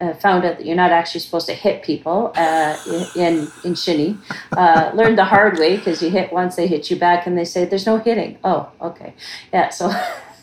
Uh, 0.00 0.12
found 0.14 0.44
out 0.44 0.56
that 0.58 0.66
you're 0.66 0.74
not 0.74 0.90
actually 0.90 1.20
supposed 1.20 1.46
to 1.46 1.54
hit 1.54 1.80
people 1.84 2.32
uh, 2.34 2.76
in 3.14 3.46
in 3.62 3.72
shinny. 3.72 4.18
Uh, 4.50 4.90
learned 4.94 5.16
the 5.16 5.24
hard 5.24 5.56
way 5.60 5.76
because 5.76 6.02
you 6.02 6.10
hit 6.10 6.32
once, 6.32 6.56
they 6.56 6.66
hit 6.66 6.90
you 6.90 6.96
back, 6.96 7.24
and 7.24 7.38
they 7.38 7.44
say 7.44 7.64
there's 7.64 7.86
no 7.86 7.98
hitting. 7.98 8.36
Oh, 8.42 8.68
okay, 8.80 9.14
yeah. 9.52 9.68
So 9.68 9.92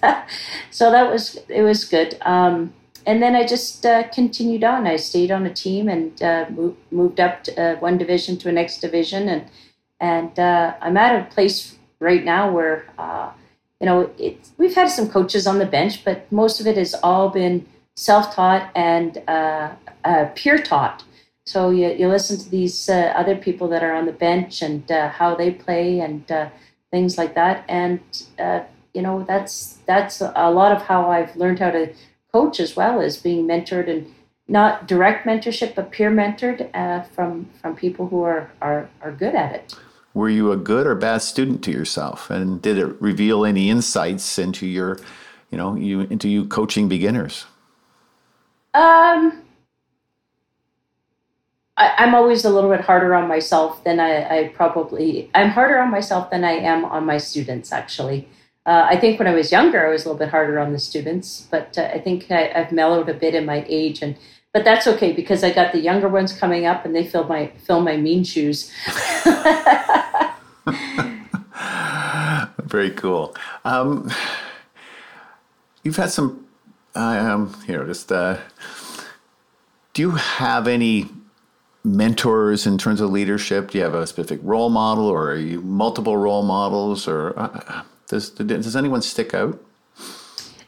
so 0.71 0.91
that 0.91 1.11
was 1.11 1.39
it 1.49 1.61
was 1.61 1.83
good. 1.83 2.15
Um, 2.21 2.73
and 3.05 3.21
then 3.21 3.35
I 3.35 3.45
just 3.45 3.85
uh, 3.85 4.07
continued 4.07 4.63
on. 4.63 4.87
I 4.87 4.95
stayed 4.95 5.29
on 5.29 5.45
a 5.45 5.53
team 5.53 5.89
and 5.89 6.23
uh, 6.23 6.45
moved, 6.49 6.77
moved 6.89 7.19
up 7.19 7.43
to, 7.43 7.75
one 7.81 7.97
division 7.97 8.37
to 8.37 8.47
a 8.47 8.53
next 8.53 8.79
division, 8.79 9.27
and 9.27 9.43
and 9.99 10.39
I'm 10.39 10.95
at 10.95 11.21
a 11.21 11.29
place 11.33 11.75
right 11.99 12.23
now 12.23 12.49
where 12.49 12.85
you 13.79 13.85
know 13.85 14.09
it, 14.17 14.49
we've 14.57 14.75
had 14.75 14.89
some 14.89 15.09
coaches 15.09 15.47
on 15.47 15.59
the 15.59 15.65
bench, 15.65 16.03
but 16.03 16.31
most 16.31 16.59
of 16.59 16.67
it 16.67 16.77
has 16.77 16.93
all 16.95 17.29
been 17.29 17.65
self-taught 17.95 18.71
and 18.75 19.21
uh, 19.27 19.71
uh 20.03 20.25
peer 20.35 20.57
taught. 20.57 21.03
So 21.45 21.71
you, 21.71 21.89
you 21.89 22.07
listen 22.07 22.37
to 22.37 22.49
these 22.49 22.89
uh, 22.89 23.11
other 23.15 23.35
people 23.35 23.67
that 23.69 23.83
are 23.83 23.95
on 23.95 24.05
the 24.05 24.11
bench 24.11 24.61
and 24.61 24.89
uh, 24.91 25.09
how 25.09 25.33
they 25.33 25.51
play 25.51 25.99
and 25.99 26.23
things 26.91 27.17
like 27.17 27.33
that, 27.35 27.65
and 27.67 27.99
you 28.93 29.01
know 29.01 29.23
that's 29.23 29.77
that's 29.85 30.21
a 30.21 30.51
lot 30.51 30.71
of 30.71 30.83
how 30.83 31.09
I've 31.09 31.35
learned 31.35 31.59
how 31.59 31.71
to 31.71 31.93
coach 32.31 32.59
as 32.59 32.75
well 32.75 33.01
as 33.01 33.17
being 33.17 33.47
mentored 33.47 33.89
and 33.89 34.13
not 34.47 34.87
direct 34.87 35.25
mentorship 35.25 35.75
but 35.75 35.91
peer 35.91 36.11
mentored 36.11 36.69
uh, 36.73 37.03
from 37.03 37.49
from 37.61 37.75
people 37.75 38.07
who 38.07 38.23
are, 38.23 38.51
are 38.61 38.89
are 39.01 39.11
good 39.11 39.35
at 39.35 39.53
it 39.53 39.75
were 40.13 40.29
you 40.29 40.51
a 40.51 40.57
good 40.57 40.87
or 40.87 40.95
bad 40.95 41.21
student 41.21 41.63
to 41.63 41.71
yourself? 41.71 42.29
And 42.29 42.61
did 42.61 42.77
it 42.77 43.01
reveal 43.01 43.45
any 43.45 43.69
insights 43.69 44.39
into 44.39 44.65
your 44.65 44.99
you 45.51 45.57
know 45.57 45.75
you 45.75 46.01
into 46.01 46.29
you 46.29 46.45
coaching 46.45 46.87
beginners? 46.87 47.45
Um 48.73 49.43
I, 51.77 52.03
am 52.03 52.13
always 52.13 52.43
a 52.43 52.49
little 52.49 52.69
bit 52.69 52.81
harder 52.81 53.15
on 53.15 53.29
myself 53.29 53.83
than 53.85 54.01
I, 54.01 54.39
I 54.39 54.47
probably 54.49 55.31
i'm 55.33 55.49
harder 55.49 55.79
on 55.79 55.89
myself 55.89 56.29
than 56.29 56.43
i 56.43 56.51
am 56.51 56.83
on 56.85 57.05
my 57.05 57.17
students 57.17 57.71
actually. 57.71 58.27
Uh, 58.65 58.85
I 58.87 58.99
think 58.99 59.17
when 59.17 59.27
I 59.27 59.33
was 59.33 59.51
younger, 59.51 59.87
I 59.87 59.89
was 59.89 60.05
a 60.05 60.09
little 60.09 60.19
bit 60.19 60.29
harder 60.29 60.59
on 60.59 60.73
the 60.73 60.79
students, 60.79 61.47
but 61.49 61.75
uh, 61.75 61.89
I 61.91 61.97
think 61.99 62.29
I, 62.29 62.51
have 62.53 62.71
mellowed 62.71 63.09
a 63.09 63.15
bit 63.15 63.33
in 63.33 63.45
my 63.45 63.65
age, 63.67 64.03
and 64.03 64.15
but 64.53 64.63
that's 64.63 64.87
okay 64.87 65.13
because 65.13 65.43
I 65.43 65.51
got 65.51 65.71
the 65.71 65.79
younger 65.79 66.07
ones 66.07 66.33
coming 66.33 66.65
up, 66.65 66.85
and 66.85 66.95
they 66.95 67.05
fill 67.05 67.25
my 67.25 67.51
fill 67.57 67.81
my 67.81 67.97
mean 67.97 68.23
shoes. 68.23 68.71
Very 72.63 72.91
cool. 72.91 73.35
Um, 73.65 74.11
you've 75.83 75.97
had 75.97 76.11
some. 76.11 76.45
Um, 76.95 77.53
here, 77.65 77.85
just 77.85 78.11
uh, 78.11 78.37
do 79.93 80.01
you 80.01 80.11
have 80.11 80.67
any 80.67 81.07
mentors 81.83 82.65
in 82.65 82.77
terms 82.77 82.99
of 82.99 83.11
leadership? 83.11 83.71
Do 83.71 83.77
you 83.77 83.83
have 83.83 83.93
a 83.93 84.07
specific 84.07 84.39
role 84.43 84.69
model, 84.69 85.05
or 85.05 85.31
are 85.31 85.37
you 85.37 85.61
multiple 85.61 86.17
role 86.17 86.43
models, 86.43 87.07
or 87.07 87.39
uh, 87.39 87.83
does 88.07 88.31
does 88.31 88.75
anyone 88.75 89.03
stick 89.03 89.35
out? 89.35 89.63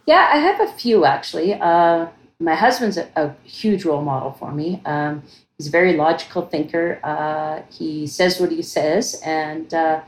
Yeah, 0.06 0.30
I 0.32 0.38
have 0.38 0.62
a 0.62 0.72
few 0.74 1.06
actually. 1.06 1.56
Uh, 1.56 2.08
my 2.42 2.56
husband's 2.56 2.98
a, 2.98 3.08
a, 3.16 3.36
huge 3.44 3.86
role 3.86 4.02
model 4.02 4.32
for 4.34 4.52
me. 4.52 4.82
Um, 4.86 5.24
he's 5.58 5.68
a 5.68 5.72
very 5.72 5.94
logical 5.94 6.42
thinker. 6.42 7.00
Uh, 7.04 7.62
he 7.72 8.08
says 8.08 8.40
what 8.40 8.52
he 8.52 8.62
says, 8.62 9.22
and 9.24 9.74
uh, 9.74 10.02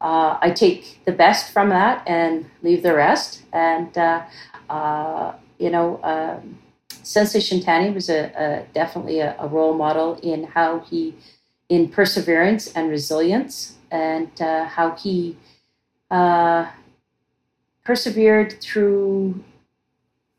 uh 0.00 0.38
I 0.40 0.50
take 0.50 1.04
the 1.04 1.12
best 1.12 1.52
from 1.52 1.68
that 1.70 2.06
and 2.06 2.48
leave 2.62 2.82
the 2.82 2.94
rest. 2.94 3.42
And 3.52 3.96
uh, 3.98 4.22
uh, 4.68 5.32
you 5.58 5.70
know, 5.70 6.00
um, 6.02 6.58
Sensei 7.02 7.40
Shintani 7.40 7.92
was 7.92 8.08
a, 8.08 8.30
a 8.36 8.66
definitely 8.72 9.18
a, 9.20 9.36
a, 9.38 9.48
role 9.48 9.74
model 9.74 10.18
in 10.22 10.44
how 10.44 10.80
he, 10.80 11.14
in 11.68 11.88
perseverance 11.88 12.72
and 12.72 12.88
resilience, 12.88 13.76
and 13.90 14.30
how 14.38 14.96
he 14.96 15.36
persevered 17.84 18.60
through 18.60 19.42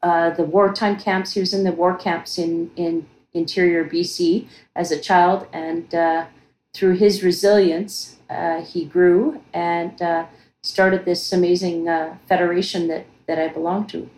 uh, 0.03 0.31
the 0.31 0.43
wartime 0.43 0.99
camps. 0.99 1.33
He 1.33 1.39
was 1.39 1.53
in 1.53 1.63
the 1.63 1.71
war 1.71 1.95
camps 1.95 2.37
in, 2.37 2.71
in 2.75 3.07
interior 3.33 3.85
BC 3.85 4.47
as 4.75 4.91
a 4.91 4.99
child, 4.99 5.47
and 5.53 5.93
uh, 5.93 6.25
through 6.73 6.95
his 6.95 7.23
resilience, 7.23 8.17
uh, 8.29 8.61
he 8.61 8.85
grew 8.85 9.41
and 9.53 10.01
uh, 10.01 10.25
started 10.63 11.05
this 11.05 11.33
amazing 11.33 11.87
uh, 11.87 12.17
federation 12.27 12.87
that, 12.87 13.05
that 13.27 13.37
I 13.39 13.47
belong 13.49 13.87
to. 13.87 14.09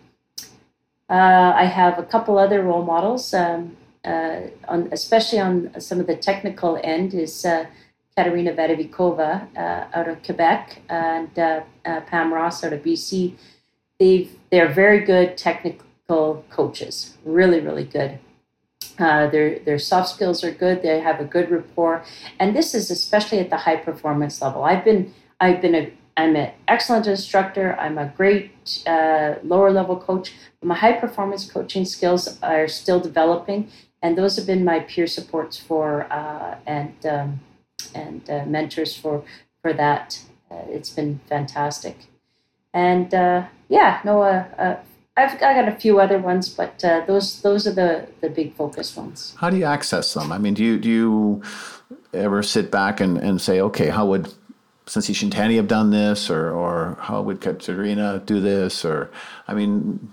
Uh, 1.08 1.52
I 1.54 1.64
have 1.64 1.98
a 1.98 2.02
couple 2.02 2.38
other 2.38 2.62
role 2.62 2.84
models, 2.84 3.34
um, 3.34 3.76
on, 4.04 4.88
especially 4.92 5.38
on 5.38 5.80
some 5.80 6.00
of 6.00 6.06
the 6.06 6.16
technical 6.16 6.78
end, 6.82 7.12
is 7.14 7.44
Katerina 8.16 8.52
Vadavikova 8.52 9.48
uh, 9.56 9.86
out 9.92 10.08
of 10.08 10.22
Quebec 10.22 10.82
and 10.88 11.34
Pam 11.34 12.32
Ross 12.32 12.62
out 12.64 12.72
of 12.72 12.82
BC. 12.82 13.34
They've, 13.98 14.30
they're 14.50 14.72
very 14.72 15.00
good 15.00 15.36
technical 15.36 16.44
coaches, 16.50 17.16
really, 17.24 17.60
really 17.60 17.84
good. 17.84 18.18
Uh, 18.98 19.26
their 19.28 19.58
their 19.60 19.78
soft 19.78 20.08
skills 20.10 20.44
are 20.44 20.52
good. 20.52 20.82
They 20.82 21.00
have 21.00 21.18
a 21.18 21.24
good 21.24 21.50
rapport, 21.50 22.04
and 22.38 22.54
this 22.54 22.74
is 22.74 22.92
especially 22.92 23.40
at 23.40 23.50
the 23.50 23.56
high 23.56 23.76
performance 23.76 24.40
level. 24.40 24.62
I've 24.62 24.84
been 24.84 25.12
I've 25.40 25.60
been 25.60 25.74
a 25.74 25.92
I'm 26.16 26.36
an 26.36 26.52
excellent 26.68 27.06
instructor. 27.06 27.76
I'm 27.78 27.98
a 27.98 28.12
great 28.16 28.82
uh, 28.86 29.34
lower 29.42 29.72
level 29.72 29.96
coach. 29.96 30.32
My 30.62 30.76
high 30.76 30.92
performance 30.92 31.50
coaching 31.50 31.84
skills 31.84 32.38
are 32.40 32.68
still 32.68 33.00
developing, 33.00 33.68
and 34.00 34.16
those 34.16 34.36
have 34.36 34.46
been 34.46 34.64
my 34.64 34.80
peer 34.80 35.08
supports 35.08 35.58
for 35.58 36.06
uh, 36.12 36.56
and 36.66 36.94
um, 37.04 37.40
and 37.94 38.28
uh, 38.30 38.44
mentors 38.46 38.96
for 38.96 39.24
for 39.60 39.72
that. 39.72 40.20
Uh, 40.50 40.62
it's 40.68 40.90
been 40.90 41.20
fantastic, 41.28 41.96
and 42.74 43.14
uh, 43.14 43.46
yeah, 43.70 44.00
no, 44.04 44.22
uh, 44.22 44.44
uh, 44.58 44.76
I've 45.16 45.34
I 45.34 45.54
got 45.54 45.68
a 45.68 45.76
few 45.76 46.00
other 46.00 46.18
ones, 46.18 46.50
but 46.50 46.80
those 47.06 47.40
those 47.40 47.66
are 47.66 47.72
the 47.72 48.06
the 48.20 48.28
big 48.28 48.54
focus 48.54 48.94
ones. 48.94 49.34
How 49.38 49.48
do 49.48 49.56
you 49.56 49.64
access 49.64 50.12
them? 50.12 50.30
I 50.30 50.38
mean, 50.38 50.52
do 50.52 50.62
you 50.62 50.78
do 50.78 50.90
you 50.90 51.42
ever 52.12 52.42
sit 52.42 52.70
back 52.70 53.00
and, 53.00 53.16
and 53.16 53.40
say, 53.40 53.60
okay, 53.60 53.88
how 53.88 54.06
would 54.06 54.34
Sensei 54.86 55.14
Shintani 55.14 55.56
have 55.56 55.68
done 55.68 55.90
this, 55.90 56.28
or 56.28 56.50
or 56.50 56.98
how 57.00 57.22
would 57.22 57.40
Katerina 57.40 58.22
do 58.26 58.40
this, 58.40 58.84
or 58.84 59.10
I 59.48 59.54
mean, 59.54 60.10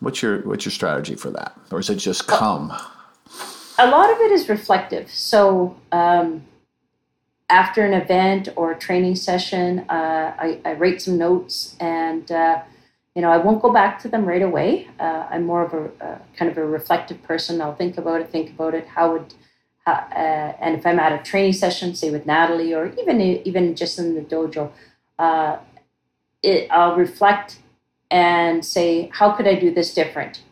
What's 0.00 0.22
your 0.22 0.42
what's 0.42 0.64
your 0.64 0.72
strategy 0.72 1.16
for 1.16 1.30
that, 1.30 1.58
or 1.72 1.80
is 1.80 1.90
it 1.90 1.96
just 1.96 2.28
come? 2.28 2.72
A 3.78 3.88
lot 3.88 4.12
of 4.12 4.18
it 4.20 4.30
is 4.30 4.48
reflective. 4.48 5.10
So 5.10 5.76
um, 5.90 6.44
after 7.50 7.84
an 7.84 7.94
event 7.94 8.48
or 8.56 8.72
a 8.72 8.78
training 8.78 9.16
session, 9.16 9.80
uh, 9.88 10.34
I, 10.38 10.60
I, 10.64 10.74
write 10.74 11.00
some 11.00 11.16
notes, 11.16 11.76
and 11.80 12.30
uh, 12.30 12.62
you 13.14 13.22
know 13.22 13.30
I 13.30 13.38
won't 13.38 13.62
go 13.62 13.72
back 13.72 14.00
to 14.02 14.08
them 14.08 14.26
right 14.26 14.42
away. 14.42 14.88
Uh, 15.00 15.26
I'm 15.30 15.44
more 15.44 15.62
of 15.62 15.72
a 15.72 16.20
kind 16.36 16.50
of 16.50 16.58
a 16.58 16.66
reflective 16.66 17.22
person. 17.22 17.60
I'll 17.60 17.74
think 17.74 17.96
about 17.96 18.20
it, 18.20 18.30
think 18.30 18.50
about 18.50 18.74
it. 18.74 18.86
How 18.86 19.12
would 19.12 19.34
uh, 19.88 20.52
and 20.60 20.76
if 20.76 20.86
I'm 20.86 20.98
at 20.98 21.12
a 21.18 21.22
training 21.22 21.54
session, 21.54 21.94
say 21.94 22.10
with 22.10 22.26
Natalie, 22.26 22.74
or 22.74 22.92
even 23.00 23.20
even 23.20 23.74
just 23.74 23.98
in 23.98 24.14
the 24.14 24.20
dojo, 24.20 24.70
uh, 25.18 25.58
it, 26.42 26.70
I'll 26.70 26.96
reflect 26.96 27.58
and 28.10 28.64
say, 28.64 29.10
how 29.12 29.32
could 29.32 29.46
I 29.46 29.54
do 29.54 29.72
this 29.72 29.92
different? 29.94 30.42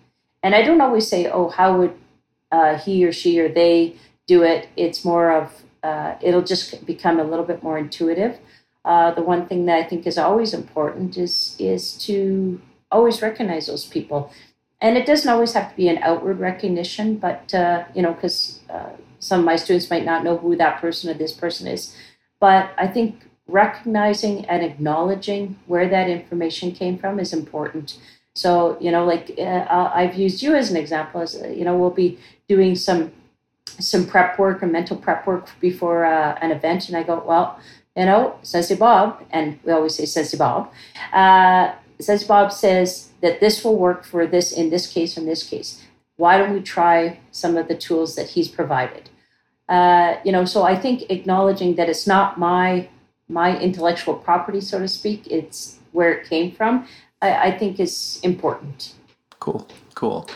And 0.42 0.54
I 0.54 0.62
don't 0.62 0.80
always 0.80 1.08
say, 1.08 1.30
oh, 1.30 1.48
how 1.48 1.78
would 1.78 1.94
uh, 2.52 2.78
he 2.78 3.04
or 3.04 3.12
she 3.12 3.40
or 3.40 3.48
they 3.48 3.96
do 4.26 4.42
it? 4.42 4.68
It's 4.76 5.04
more 5.04 5.30
of 5.30 5.62
uh, 5.82 6.14
it'll 6.20 6.42
just 6.42 6.84
become 6.86 7.20
a 7.20 7.24
little 7.24 7.44
bit 7.44 7.62
more 7.62 7.78
intuitive. 7.78 8.38
Uh, 8.84 9.12
the 9.12 9.22
one 9.22 9.46
thing 9.46 9.66
that 9.66 9.78
I 9.78 9.82
think 9.82 10.06
is 10.06 10.18
always 10.18 10.54
important 10.54 11.16
is 11.16 11.56
is 11.58 11.92
to 12.06 12.60
always 12.90 13.20
recognize 13.20 13.66
those 13.66 13.84
people, 13.84 14.30
and 14.80 14.96
it 14.96 15.06
doesn't 15.06 15.30
always 15.30 15.54
have 15.54 15.70
to 15.70 15.76
be 15.76 15.88
an 15.88 15.98
outward 15.98 16.38
recognition, 16.38 17.16
but 17.16 17.52
uh, 17.54 17.84
you 17.94 18.02
know, 18.02 18.12
because 18.12 18.60
uh, 18.70 18.90
some 19.18 19.40
of 19.40 19.46
my 19.46 19.56
students 19.56 19.90
might 19.90 20.04
not 20.04 20.22
know 20.22 20.36
who 20.36 20.56
that 20.56 20.80
person 20.80 21.10
or 21.10 21.14
this 21.14 21.32
person 21.32 21.66
is, 21.66 21.96
but 22.38 22.70
I 22.78 22.86
think 22.86 23.26
recognizing 23.48 24.44
and 24.46 24.62
acknowledging 24.62 25.56
where 25.66 25.88
that 25.88 26.08
information 26.08 26.72
came 26.72 26.98
from 26.98 27.18
is 27.20 27.32
important. 27.32 27.98
So, 28.34 28.76
you 28.80 28.90
know, 28.90 29.04
like 29.04 29.34
uh, 29.38 29.90
I've 29.94 30.14
used 30.14 30.42
you 30.42 30.54
as 30.54 30.70
an 30.70 30.76
example, 30.76 31.22
as 31.22 31.40
you 31.54 31.64
know, 31.64 31.76
we'll 31.76 31.90
be 31.90 32.18
doing 32.48 32.74
some 32.74 33.12
some 33.78 34.06
prep 34.06 34.38
work 34.38 34.62
or 34.62 34.66
mental 34.66 34.96
prep 34.96 35.26
work 35.26 35.48
before 35.60 36.04
uh, 36.04 36.38
an 36.40 36.50
event, 36.50 36.88
and 36.88 36.96
I 36.96 37.02
go, 37.02 37.22
well, 37.26 37.58
you 37.96 38.04
know, 38.04 38.38
Sensei 38.42 38.76
Bob, 38.76 39.22
and 39.30 39.58
we 39.64 39.72
always 39.72 39.94
say 39.94 40.04
Sensei 40.04 40.36
Bob. 40.36 40.70
Uh, 41.12 41.72
Sensei 41.98 42.26
Bob 42.26 42.52
says 42.52 43.10
that 43.22 43.40
this 43.40 43.64
will 43.64 43.76
work 43.76 44.04
for 44.04 44.26
this 44.26 44.52
in 44.52 44.70
this 44.70 44.86
case, 44.86 45.16
in 45.16 45.26
this 45.26 45.48
case. 45.48 45.82
Why 46.16 46.38
don't 46.38 46.52
we 46.52 46.60
try 46.60 47.18
some 47.32 47.56
of 47.56 47.68
the 47.68 47.76
tools 47.76 48.14
that 48.16 48.30
he's 48.30 48.48
provided? 48.48 49.10
Uh, 49.68 50.16
you 50.24 50.32
know, 50.32 50.44
so 50.44 50.62
I 50.62 50.76
think 50.76 51.10
acknowledging 51.10 51.74
that 51.76 51.88
it's 51.88 52.06
not 52.06 52.38
my 52.38 52.88
my 53.28 53.58
intellectual 53.58 54.14
property, 54.14 54.60
so 54.60 54.78
to 54.78 54.86
speak. 54.86 55.26
It's 55.26 55.78
where 55.92 56.12
it 56.12 56.28
came 56.28 56.52
from. 56.52 56.86
I, 57.20 57.48
I 57.48 57.58
think 57.58 57.80
is 57.80 58.20
important. 58.22 58.94
Cool, 59.40 59.66
cool. 59.94 60.28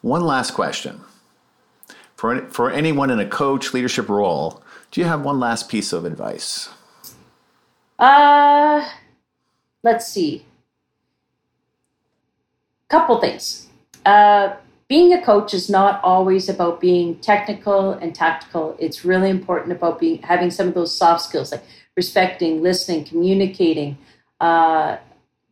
One 0.00 0.22
last 0.22 0.52
question 0.52 1.00
for 2.22 2.40
for 2.50 2.70
anyone 2.70 3.10
in 3.10 3.18
a 3.18 3.26
coach 3.26 3.74
leadership 3.74 4.08
role. 4.08 4.62
Do 4.92 5.00
you 5.00 5.08
have 5.08 5.22
one 5.22 5.40
last 5.40 5.68
piece 5.68 5.92
of 5.92 6.04
advice? 6.04 6.68
Uh, 7.98 8.88
let's 9.82 10.06
see. 10.06 10.46
Couple 12.88 13.20
things. 13.20 13.66
Uh, 14.06 14.54
being 14.86 15.12
a 15.12 15.20
coach 15.20 15.52
is 15.52 15.68
not 15.68 16.00
always 16.04 16.48
about 16.48 16.80
being 16.80 17.16
technical 17.16 17.90
and 17.90 18.14
tactical. 18.14 18.76
It's 18.78 19.04
really 19.04 19.28
important 19.28 19.72
about 19.72 19.98
being 19.98 20.22
having 20.22 20.52
some 20.52 20.68
of 20.68 20.74
those 20.74 20.96
soft 20.96 21.22
skills 21.22 21.50
like 21.50 21.64
respecting, 21.96 22.62
listening, 22.62 23.02
communicating. 23.02 23.98
Uh, 24.40 24.98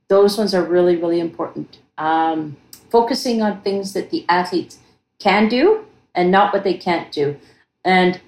those 0.07 0.39
ones 0.39 0.55
are 0.55 0.63
really, 0.63 0.95
really 0.95 1.19
important. 1.19 1.79
Um, 1.99 2.57
focusing 2.91 3.43
on 3.43 3.61
things 3.63 3.93
that 3.95 4.11
the 4.11 4.25
athletes 4.29 4.79
can 5.19 5.49
do 5.49 5.85
and 6.15 6.31
not 6.31 6.53
what 6.53 6.65
they 6.65 6.75
can't 6.75 7.11
do. 7.13 7.37
And 7.85 8.21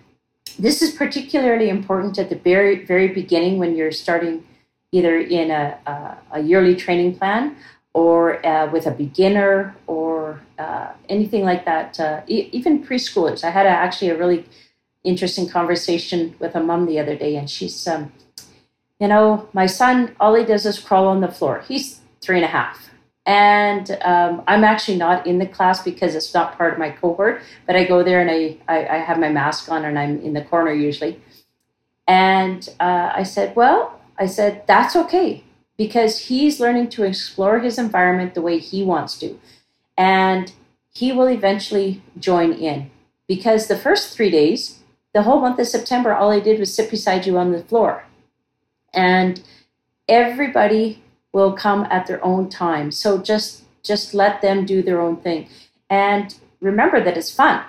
this 0.58 0.82
is 0.82 0.90
particularly 0.92 1.68
important 1.68 2.18
at 2.18 2.28
the 2.28 2.36
very, 2.36 2.84
very 2.84 3.08
beginning 3.08 3.58
when 3.58 3.74
you're 3.76 3.92
starting 3.92 4.44
either 4.92 5.18
in 5.18 5.50
a, 5.50 5.78
a, 5.86 6.18
a 6.32 6.40
yearly 6.40 6.76
training 6.76 7.16
plan 7.16 7.56
or 7.94 8.44
uh, 8.46 8.70
with 8.70 8.86
a 8.86 8.90
beginner 8.90 9.74
or 9.86 10.40
uh, 10.58 10.92
anything 11.08 11.44
like 11.44 11.64
that. 11.64 11.98
Uh, 11.98 12.20
e- 12.26 12.48
even 12.52 12.84
preschoolers. 12.84 13.44
I 13.44 13.50
had 13.50 13.66
a, 13.66 13.70
actually 13.70 14.10
a 14.10 14.18
really 14.18 14.44
interesting 15.04 15.48
conversation 15.48 16.34
with 16.38 16.54
a 16.54 16.60
mom 16.60 16.86
the 16.86 16.98
other 16.98 17.16
day, 17.16 17.36
and 17.36 17.50
she's, 17.50 17.86
um, 17.88 18.12
you 19.00 19.08
know, 19.08 19.48
my 19.52 19.66
son, 19.66 20.14
all 20.20 20.34
he 20.34 20.44
does 20.44 20.64
is 20.64 20.78
crawl 20.78 21.08
on 21.08 21.20
the 21.20 21.28
floor. 21.28 21.64
He's 21.66 22.00
three 22.20 22.36
and 22.36 22.44
a 22.44 22.48
half. 22.48 22.91
And 23.24 23.98
um, 24.02 24.42
I'm 24.48 24.64
actually 24.64 24.96
not 24.96 25.26
in 25.26 25.38
the 25.38 25.46
class 25.46 25.82
because 25.82 26.14
it's 26.14 26.34
not 26.34 26.56
part 26.58 26.72
of 26.72 26.78
my 26.78 26.90
cohort, 26.90 27.42
but 27.66 27.76
I 27.76 27.84
go 27.84 28.02
there 28.02 28.20
and 28.20 28.30
I, 28.30 28.56
I, 28.66 28.96
I 28.96 28.98
have 28.98 29.18
my 29.18 29.28
mask 29.28 29.70
on 29.70 29.84
and 29.84 29.98
I'm 29.98 30.20
in 30.20 30.32
the 30.32 30.42
corner 30.42 30.72
usually. 30.72 31.20
And 32.08 32.68
uh, 32.80 33.12
I 33.14 33.22
said, 33.22 33.54
well, 33.54 34.00
I 34.18 34.26
said, 34.26 34.66
that's 34.66 34.96
okay 34.96 35.44
because 35.76 36.26
he's 36.26 36.60
learning 36.60 36.88
to 36.90 37.04
explore 37.04 37.60
his 37.60 37.78
environment 37.78 38.34
the 38.34 38.42
way 38.42 38.58
he 38.58 38.82
wants 38.82 39.18
to. 39.18 39.38
And 39.96 40.52
he 40.92 41.12
will 41.12 41.28
eventually 41.28 42.02
join 42.18 42.52
in 42.52 42.90
because 43.28 43.66
the 43.66 43.78
first 43.78 44.14
three 44.16 44.30
days, 44.30 44.80
the 45.14 45.22
whole 45.22 45.40
month 45.40 45.58
of 45.58 45.66
September, 45.66 46.12
all 46.12 46.30
I 46.30 46.40
did 46.40 46.58
was 46.58 46.74
sit 46.74 46.90
beside 46.90 47.26
you 47.26 47.38
on 47.38 47.52
the 47.52 47.62
floor. 47.62 48.04
And 48.92 49.42
everybody 50.08 51.01
will 51.32 51.52
come 51.52 51.86
at 51.90 52.06
their 52.06 52.24
own 52.24 52.48
time. 52.48 52.90
So 52.90 53.18
just 53.18 53.64
just 53.82 54.14
let 54.14 54.42
them 54.42 54.64
do 54.64 54.82
their 54.82 55.00
own 55.00 55.16
thing. 55.16 55.48
And 55.90 56.34
remember 56.60 57.02
that 57.02 57.16
it's 57.16 57.34
fun. 57.34 57.64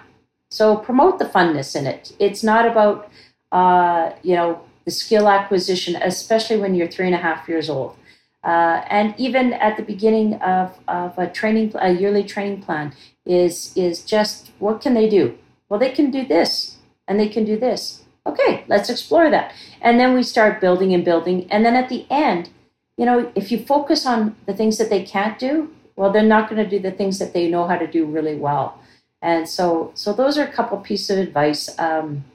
So 0.49 0.77
promote 0.77 1.17
the 1.17 1.25
funness 1.25 1.75
in 1.75 1.87
it. 1.87 2.13
It's 2.19 2.43
not 2.43 2.65
about 2.67 3.09
uh, 3.51 4.11
you 4.21 4.35
know 4.35 4.61
the 4.85 4.91
skill 4.91 5.27
acquisition, 5.27 5.95
especially 6.01 6.57
when 6.57 6.75
you're 6.75 6.87
three 6.87 7.05
and 7.05 7.15
a 7.15 7.25
half 7.29 7.47
years 7.47 7.69
old. 7.69 7.95
Uh, 8.43 8.83
and 8.89 9.15
even 9.17 9.53
at 9.53 9.77
the 9.77 9.83
beginning 9.83 10.33
of, 10.41 10.77
of 10.89 11.17
a 11.17 11.29
training, 11.29 11.71
a 11.79 11.93
yearly 11.93 12.23
training 12.23 12.61
plan, 12.61 12.93
is 13.25 13.71
is 13.75 14.03
just 14.03 14.51
what 14.59 14.81
can 14.81 14.93
they 14.93 15.07
do? 15.07 15.37
Well, 15.69 15.79
they 15.79 15.91
can 15.91 16.11
do 16.11 16.25
this 16.25 16.77
and 17.07 17.19
they 17.19 17.29
can 17.29 17.45
do 17.45 17.57
this. 17.57 18.03
Okay, 18.25 18.63
let's 18.67 18.89
explore 18.89 19.29
that. 19.29 19.53
And 19.81 19.99
then 19.99 20.13
we 20.13 20.23
start 20.23 20.61
building 20.61 20.93
and 20.93 21.03
building. 21.03 21.49
And 21.51 21.65
then 21.65 21.75
at 21.75 21.89
the 21.89 22.05
end, 22.09 22.49
you 22.97 23.05
know, 23.05 23.31
if 23.35 23.51
you 23.51 23.59
focus 23.59 24.05
on 24.05 24.35
the 24.45 24.53
things 24.53 24.77
that 24.77 24.89
they 24.89 25.03
can't 25.03 25.39
do, 25.39 25.73
well, 25.95 26.11
they're 26.11 26.23
not 26.23 26.49
going 26.49 26.63
to 26.63 26.69
do 26.69 26.79
the 26.79 26.91
things 26.91 27.19
that 27.19 27.33
they 27.33 27.49
know 27.49 27.67
how 27.67 27.77
to 27.77 27.87
do 27.87 28.05
really 28.05 28.35
well. 28.35 28.79
And 29.21 29.47
so, 29.47 29.91
so 29.95 30.13
those 30.13 30.37
are 30.37 30.43
a 30.43 30.51
couple 30.51 30.77
pieces 30.79 31.09
of 31.11 31.17
advice. 31.19 31.69
Um, 31.79 32.25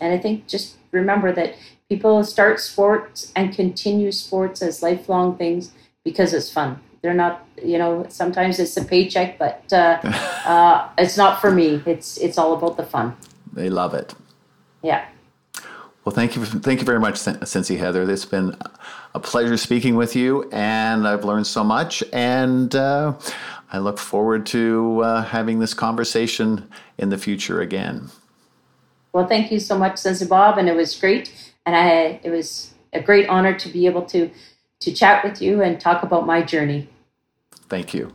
and 0.00 0.12
I 0.12 0.18
think 0.18 0.46
just 0.46 0.76
remember 0.92 1.32
that 1.32 1.54
people 1.88 2.22
start 2.24 2.60
sports 2.60 3.32
and 3.34 3.54
continue 3.54 4.12
sports 4.12 4.62
as 4.62 4.82
lifelong 4.82 5.36
things 5.36 5.72
because 6.04 6.34
it's 6.34 6.50
fun. 6.50 6.80
They're 7.02 7.14
not, 7.14 7.46
you 7.64 7.78
know, 7.78 8.06
sometimes 8.08 8.58
it's 8.58 8.76
a 8.76 8.84
paycheck, 8.84 9.38
but 9.38 9.64
uh, 9.72 10.00
uh, 10.44 10.88
it's 10.98 11.16
not 11.16 11.40
for 11.40 11.50
me. 11.50 11.82
It's 11.86 12.18
it's 12.18 12.36
all 12.36 12.54
about 12.54 12.76
the 12.76 12.84
fun. 12.84 13.16
They 13.52 13.70
love 13.70 13.94
it. 13.94 14.14
Yeah. 14.82 15.06
Well, 16.04 16.14
thank 16.14 16.36
you, 16.36 16.44
thank 16.44 16.80
you 16.80 16.86
very 16.86 17.00
much, 17.00 17.18
Sensei 17.18 17.76
Heather. 17.76 18.10
It's 18.10 18.24
been 18.24 18.56
a 19.14 19.20
pleasure 19.20 19.56
speaking 19.56 19.96
with 19.96 20.14
you, 20.14 20.48
and 20.52 21.06
I've 21.06 21.24
learned 21.24 21.46
so 21.46 21.64
much. 21.64 22.02
And 22.12 22.74
uh, 22.74 23.18
I 23.72 23.78
look 23.78 23.98
forward 23.98 24.46
to 24.46 25.00
uh, 25.02 25.22
having 25.22 25.58
this 25.58 25.74
conversation 25.74 26.68
in 26.98 27.10
the 27.10 27.18
future 27.18 27.60
again. 27.60 28.10
Well, 29.12 29.26
thank 29.26 29.50
you 29.50 29.58
so 29.58 29.78
much, 29.78 29.98
Sensei 29.98 30.26
Bob, 30.26 30.58
and 30.58 30.68
it 30.68 30.76
was 30.76 30.94
great. 30.98 31.52
And 31.66 31.74
I, 31.74 32.20
it 32.22 32.30
was 32.30 32.74
a 32.92 33.00
great 33.00 33.28
honor 33.28 33.58
to 33.58 33.68
be 33.68 33.86
able 33.86 34.02
to 34.06 34.30
to 34.80 34.92
chat 34.92 35.24
with 35.24 35.42
you 35.42 35.60
and 35.60 35.80
talk 35.80 36.04
about 36.04 36.24
my 36.24 36.40
journey. 36.40 36.88
Thank 37.68 37.92
you. 37.92 38.12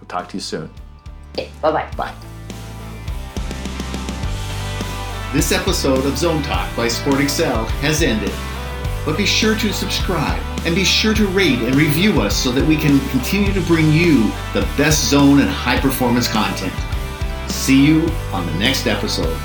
We'll 0.00 0.08
talk 0.08 0.28
to 0.30 0.36
you 0.36 0.40
soon. 0.40 0.68
Okay, 1.32 1.48
bye-bye. 1.62 1.88
Bye. 1.96 2.14
This 5.32 5.52
episode 5.52 6.04
of 6.04 6.18
Zone 6.18 6.42
Talk 6.42 6.74
by 6.76 6.88
Sport 6.88 7.20
Excel 7.20 7.64
has 7.64 8.02
ended. 8.02 8.32
But 9.04 9.16
be 9.16 9.26
sure 9.26 9.56
to 9.56 9.72
subscribe 9.72 10.42
and 10.66 10.74
be 10.74 10.84
sure 10.84 11.14
to 11.14 11.26
rate 11.28 11.60
and 11.60 11.74
review 11.74 12.20
us 12.20 12.36
so 12.36 12.52
that 12.52 12.66
we 12.66 12.76
can 12.76 13.00
continue 13.08 13.52
to 13.52 13.60
bring 13.62 13.90
you 13.92 14.24
the 14.52 14.68
best 14.76 15.08
zone 15.08 15.40
and 15.40 15.48
high 15.48 15.80
performance 15.80 16.28
content. 16.28 16.72
See 17.50 17.84
you 17.84 18.02
on 18.32 18.46
the 18.46 18.54
next 18.58 18.86
episode. 18.86 19.36